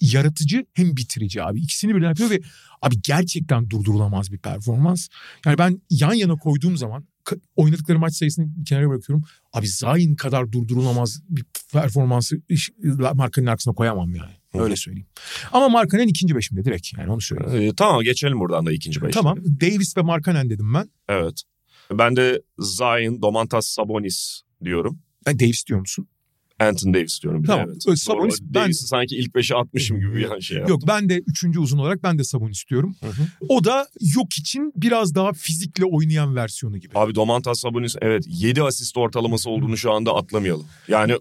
[0.00, 1.60] yaratıcı hem bitirici abi.
[1.60, 2.40] İkisini birden yapıyor ve
[2.82, 5.08] abi gerçekten durdurulamaz bir performans.
[5.46, 7.04] Yani ben yan yana koyduğum zaman
[7.56, 9.24] oynadıkları maç sayısını kenara bırakıyorum.
[9.52, 12.70] Abi Zayn kadar durdurulamaz bir performansı iş-
[13.14, 14.32] Markan'ın arkasına koyamam yani.
[14.52, 14.58] Hı.
[14.62, 15.06] Öyle söyleyeyim.
[15.52, 17.70] Ama Markanen ikinci beşimde direkt yani onu söyleyeyim.
[17.70, 19.10] Ee, tamam geçelim buradan da ikinci beşe.
[19.10, 20.90] Tamam Davis ve Markanen dedim ben.
[21.08, 21.42] Evet.
[21.92, 24.98] Ben de Zion, Domantas Sabonis diyorum.
[25.26, 26.08] Ben Davis diyor musun?
[26.60, 27.42] Anthony Davis diyorum.
[27.42, 27.98] bir Tamam, Evet.
[27.98, 28.46] Sabonis, Doğru.
[28.54, 30.74] ben- Davis'i sanki ilk beşe atmışım gibi bir şey yaptım.
[30.74, 32.96] Yok ben de üçüncü uzun olarak ben de Sabun istiyorum.
[33.48, 33.86] O da
[34.16, 36.98] yok için biraz daha fizikle oynayan versiyonu gibi.
[36.98, 40.66] Abi Domantas Sabonis evet 7 asist ortalaması olduğunu şu anda atlamayalım.
[40.88, 41.12] Yani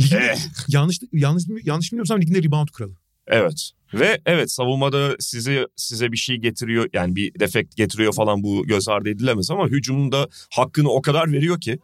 [0.00, 0.38] Ligin- Eh.
[0.68, 2.92] yanlış yanlış yanlış bilmiyorsam liginde rebound kralı.
[3.26, 3.70] Evet.
[3.94, 8.88] Ve evet savunmada sizi size bir şey getiriyor yani bir defekt getiriyor falan bu göz
[8.88, 11.78] ardı edilemez ama hücumda hakkını o kadar veriyor ki.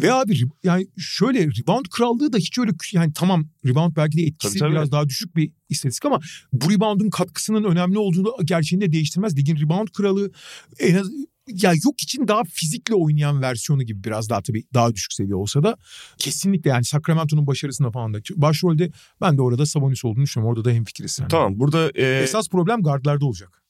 [0.00, 4.52] Ve abi yani şöyle rebound krallığı da hiç öyle yani tamam rebound belki de etkisi
[4.52, 4.72] Tabii, tabii.
[4.72, 6.20] biraz daha düşük bir istatistik ama
[6.52, 9.36] bu reboundun katkısının önemli olduğunu gerçeğini de değiştirmez.
[9.36, 10.30] Ligin rebound kralı
[10.78, 11.10] en az
[11.54, 15.62] ya yok için daha fizikle oynayan versiyonu gibi biraz daha tabii daha düşük seviye olsa
[15.62, 15.76] da
[16.18, 18.90] kesinlikle yani Sacramento'nun başarısında falan da başrolde
[19.20, 20.50] ben de orada Sabonis olduğunu düşünüyorum.
[20.56, 21.28] Orada da hemfikiriz yani.
[21.30, 23.62] Tamam burada e, Esas problem guardlarda olacak.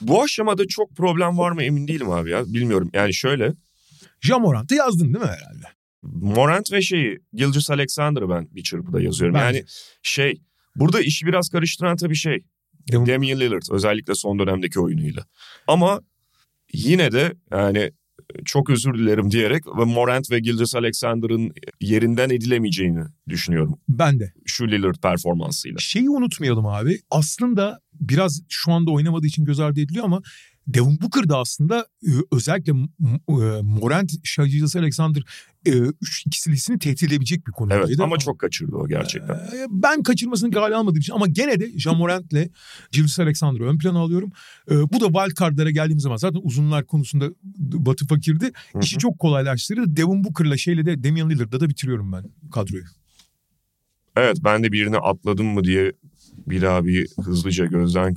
[0.00, 2.44] bu aşamada çok problem var mı emin değilim abi ya.
[2.46, 3.52] Bilmiyorum yani şöyle
[4.20, 5.64] Jamorant'ı yazdın değil mi herhalde?
[6.02, 9.34] Morant ve şeyi Gilgis Alexander'ı ben bir çırpıda yazıyorum.
[9.34, 9.64] Ben- Yani
[10.02, 10.42] şey
[10.76, 12.44] burada işi biraz karıştıran tabii şey
[12.92, 15.24] Devon- Damian Lillard özellikle son dönemdeki oyunuyla.
[15.66, 16.00] Ama
[16.72, 17.90] yine de yani
[18.44, 24.32] çok özür dilerim diyerek ve Morant ve Gilgis Alexander'ın yerinden edilemeyeceğini düşünüyorum Ben de.
[24.46, 25.78] şu Lillard performansıyla.
[25.78, 26.98] Şeyi unutmayalım abi.
[27.10, 30.20] Aslında biraz şu anda oynamadığı için göz ardı ediliyor ama
[30.66, 35.22] Devin Booker da aslında e, özellikle e, Morant, Shaggy Alexander
[35.66, 35.70] e,
[36.02, 37.86] üç ikilisini tehdit edebilecek bir konudaydı.
[37.88, 39.34] Evet ama çok kaçırdı o gerçekten.
[39.34, 42.50] E, Ben kaçırmasını gale almadığım için ama gene de Jamorant'le
[42.92, 44.30] Gilles Alexander'ı ön plana alıyorum.
[44.70, 48.44] E, Bu da wild card'lara geldiğimiz zaman zaten uzunlar konusunda Batı fakirdi.
[48.44, 48.82] Hı hı.
[48.82, 49.96] İşi çok kolaylaştırdı.
[49.96, 52.84] Devin Booker'la şeyle de Damian Lillard'la da bitiriyorum ben kadroyu.
[54.16, 55.92] Evet ben de birini atladım mı diye
[56.46, 58.14] bir bir hızlıca gözden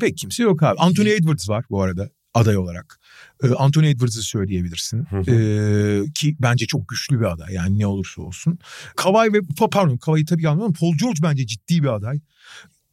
[0.00, 0.78] Pek kimse yok abi.
[0.78, 3.00] Anthony Edwards var bu arada aday olarak.
[3.42, 5.06] Ee, Anthony Edwards'ı söyleyebilirsin.
[5.28, 8.58] Ee, ki bence çok güçlü bir aday yani ne olursa olsun.
[8.96, 10.74] Kawhi ve pa- pardon Kawhi'yi tabii anlamıyorum.
[10.80, 12.20] Paul George bence ciddi bir aday.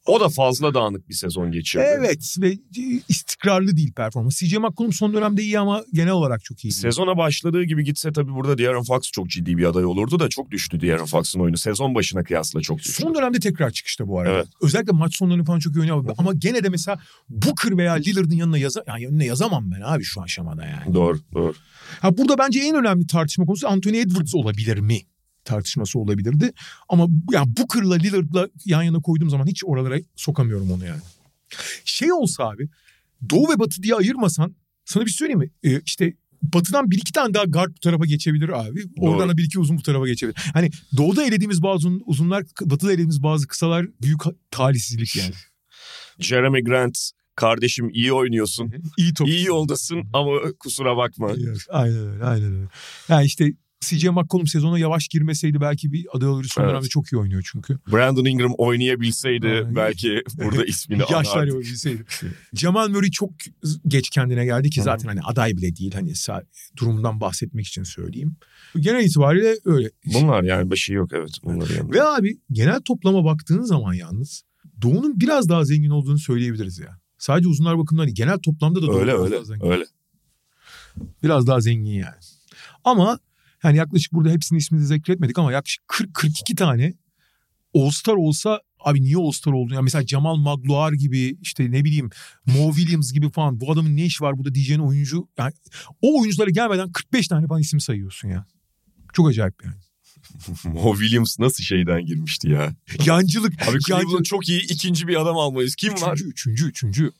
[0.08, 1.84] O da fazla dağınık bir sezon geçirdi.
[1.98, 2.58] Evet ve
[3.08, 4.38] istikrarlı değil performans.
[4.38, 6.62] CJ McCollum son dönemde iyi ama genel olarak çok iyi.
[6.62, 6.72] değil.
[6.72, 10.50] Sezona başladığı gibi gitse tabii burada De'Aaron Fox çok ciddi bir aday olurdu da çok
[10.50, 11.56] düştü De'Aaron Fox'un oyunu.
[11.56, 12.92] Sezon başına kıyasla çok düştü.
[12.92, 14.34] Son dönemde tekrar çıkışta bu arada.
[14.34, 14.46] Evet.
[14.62, 16.14] Özellikle maç sonlarını falan çok iyi oynuyor.
[16.18, 16.98] Ama gene de mesela
[17.28, 20.94] Booker veya Lillard'ın yanına yaza yani önüne yazamam ben abi şu aşamada yani.
[20.94, 21.54] Doğru, doğru.
[22.00, 25.00] Ha burada bence en önemli tartışma konusu Anthony Edwards olabilir mi?
[25.48, 26.52] Tartışması olabilirdi.
[26.88, 31.00] Ama yani Booker'la Lillard'la yan yana koyduğum zaman hiç oralara sokamıyorum onu yani.
[31.84, 32.68] Şey olsa abi
[33.30, 35.50] Doğu ve Batı diye ayırmasan sana bir şey söyleyeyim mi?
[35.64, 38.84] Ee, işte Batı'dan bir iki tane daha guard bu tarafa geçebilir abi.
[38.98, 39.28] Oradan Doğru.
[39.28, 40.36] da bir iki uzun bu tarafa geçebilir.
[40.54, 44.20] Hani Doğu'da elediğimiz bazı uzun- uzunlar, Batı'da elediğimiz bazı kısalar büyük
[44.50, 45.34] talihsizlik yani.
[46.18, 48.72] Jeremy Grant kardeşim iyi oynuyorsun.
[48.96, 49.28] İyi top.
[49.28, 50.30] İyi yoldasın ama
[50.60, 51.30] kusura bakma.
[51.30, 52.68] Yok, Aynen öyle, aynen öyle.
[53.08, 56.46] Yani işte CJ McCollum sezona yavaş girmeseydi belki bir aday olurdu.
[56.50, 56.72] Son Evet.
[56.72, 57.78] dönemde çok iyi oynuyor çünkü.
[57.92, 61.54] Brandon Ingram oynayabilseydi belki burada ismini Yaşlar anardık.
[61.54, 62.04] olabilseydi.
[62.54, 63.30] Jamal Murray çok
[63.86, 65.92] geç kendine geldi ki zaten hani aday bile değil.
[65.94, 66.12] Hani
[66.76, 68.36] durumundan bahsetmek için söyleyeyim.
[68.76, 69.90] Genel itibariyle öyle.
[70.14, 71.30] Bunlar yani bir şey yok evet.
[71.44, 71.92] Bunları yanında.
[71.96, 74.42] Ve abi genel toplama baktığın zaman yalnız
[74.82, 76.98] Doğu'nun biraz daha zengin olduğunu söyleyebiliriz ya.
[77.18, 78.16] Sadece uzunlar bakımından değil.
[78.16, 79.70] Genel toplamda da Doğu Öyle biraz öyle daha zengin.
[79.70, 79.84] öyle.
[81.22, 82.14] Biraz daha zengin yani.
[82.84, 83.18] Ama
[83.64, 86.94] yani yaklaşık burada hepsinin ismini zikretmedik ama yaklaşık 40-42 tane
[87.74, 89.74] All-Star olsa abi niye All-Star oldu?
[89.74, 92.10] Ya mesela Jamal Magloire gibi işte ne bileyim
[92.46, 95.28] Mo Williams gibi falan bu adamın ne işi var burada diyeceğin oyuncu.
[95.38, 95.52] Yani
[96.02, 98.46] o oyunculara gelmeden 45 tane falan isim sayıyorsun ya.
[99.12, 99.76] Çok acayip yani.
[100.74, 102.74] Mo Williams nasıl şeyden girmişti ya.
[103.06, 103.68] Yancılık.
[103.68, 105.76] Abi Cleveland çok iyi ikinci bir adam almalıyız.
[105.76, 106.14] Kim var?
[106.14, 107.12] Üçüncü, üçüncü, üçüncü.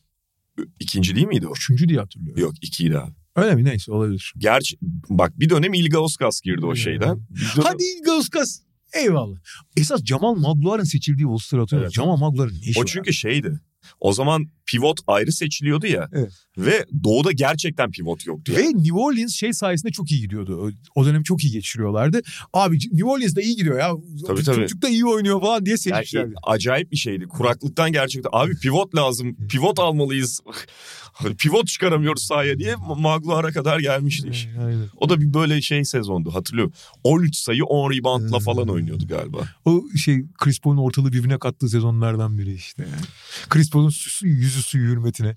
[0.81, 1.53] İkinci değil miydi o?
[1.53, 2.43] Üçüncü diye hatırlıyorum.
[2.43, 3.13] Yok ikiydi abi.
[3.43, 3.65] Öyle mi?
[3.65, 4.33] Neyse olabilir.
[4.39, 4.77] Gerçi
[5.09, 7.17] bak bir dönem Ilgauskas girdi o şeyden.
[7.31, 8.61] Bir dönem- Hadi Ilgauskas.
[8.95, 9.37] Eyvallah.
[9.77, 11.87] Esas Jamal Magluar'ın seçildiği All-Star hatırlıyorum.
[11.87, 11.95] Evet.
[11.95, 13.61] Jamal Magluar'ın ne işi O var çünkü şeydi.
[14.01, 16.09] O zaman pivot ayrı seçiliyordu ya.
[16.13, 16.33] Evet.
[16.59, 18.53] Ve doğuda gerçekten pivot yoktu.
[18.57, 20.57] Ve New Orleans şey sayesinde çok iyi gidiyordu.
[20.97, 22.21] O- O dönem çok iyi geçiriyorlardı.
[22.53, 23.91] Abi New Orleans da iyi gidiyor ya.
[24.27, 24.57] Tabii, tabii.
[24.57, 26.35] Çocuk da iyi oynuyor falan diye Yani seçmişlerdi.
[26.47, 27.25] acayip bir şeydi.
[27.27, 29.37] Kuraklıktan gerçekten abi pivot lazım.
[29.49, 30.41] Pivot almalıyız.
[31.39, 34.49] pivot çıkaramıyoruz sahaya diye Magluar'a kadar gelmişti iş.
[34.67, 34.85] Aynen.
[34.97, 36.73] O da bir böyle şey sezondu hatırlıyorum.
[37.05, 39.39] 13 sayı 10 reboundla falan oynuyordu galiba.
[39.65, 42.83] O şey Chris Paul'un ortalığı birbirine kattığı sezonlardan biri işte.
[42.83, 43.03] Yani.
[43.49, 44.27] Chris Paul'un su,
[44.59, 45.37] yüzü suyu hürmetine.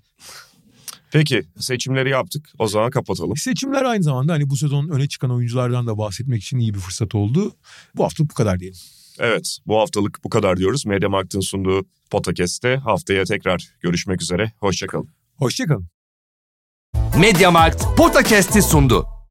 [1.12, 2.52] Peki seçimleri yaptık.
[2.58, 3.36] O zaman kapatalım.
[3.36, 7.14] Seçimler aynı zamanda hani bu sezon öne çıkan oyunculardan da bahsetmek için iyi bir fırsat
[7.14, 7.52] oldu.
[7.96, 8.78] Bu hafta bu kadar diyelim.
[9.18, 10.86] Evet bu haftalık bu kadar diyoruz.
[10.86, 14.52] Mediamarkt'ın sunduğu podcast'te haftaya tekrar görüşmek üzere.
[14.58, 15.08] Hoşçakalın.
[15.36, 15.86] Hoşçakalın.
[17.18, 19.21] Mediamarkt Podcast'i sundu.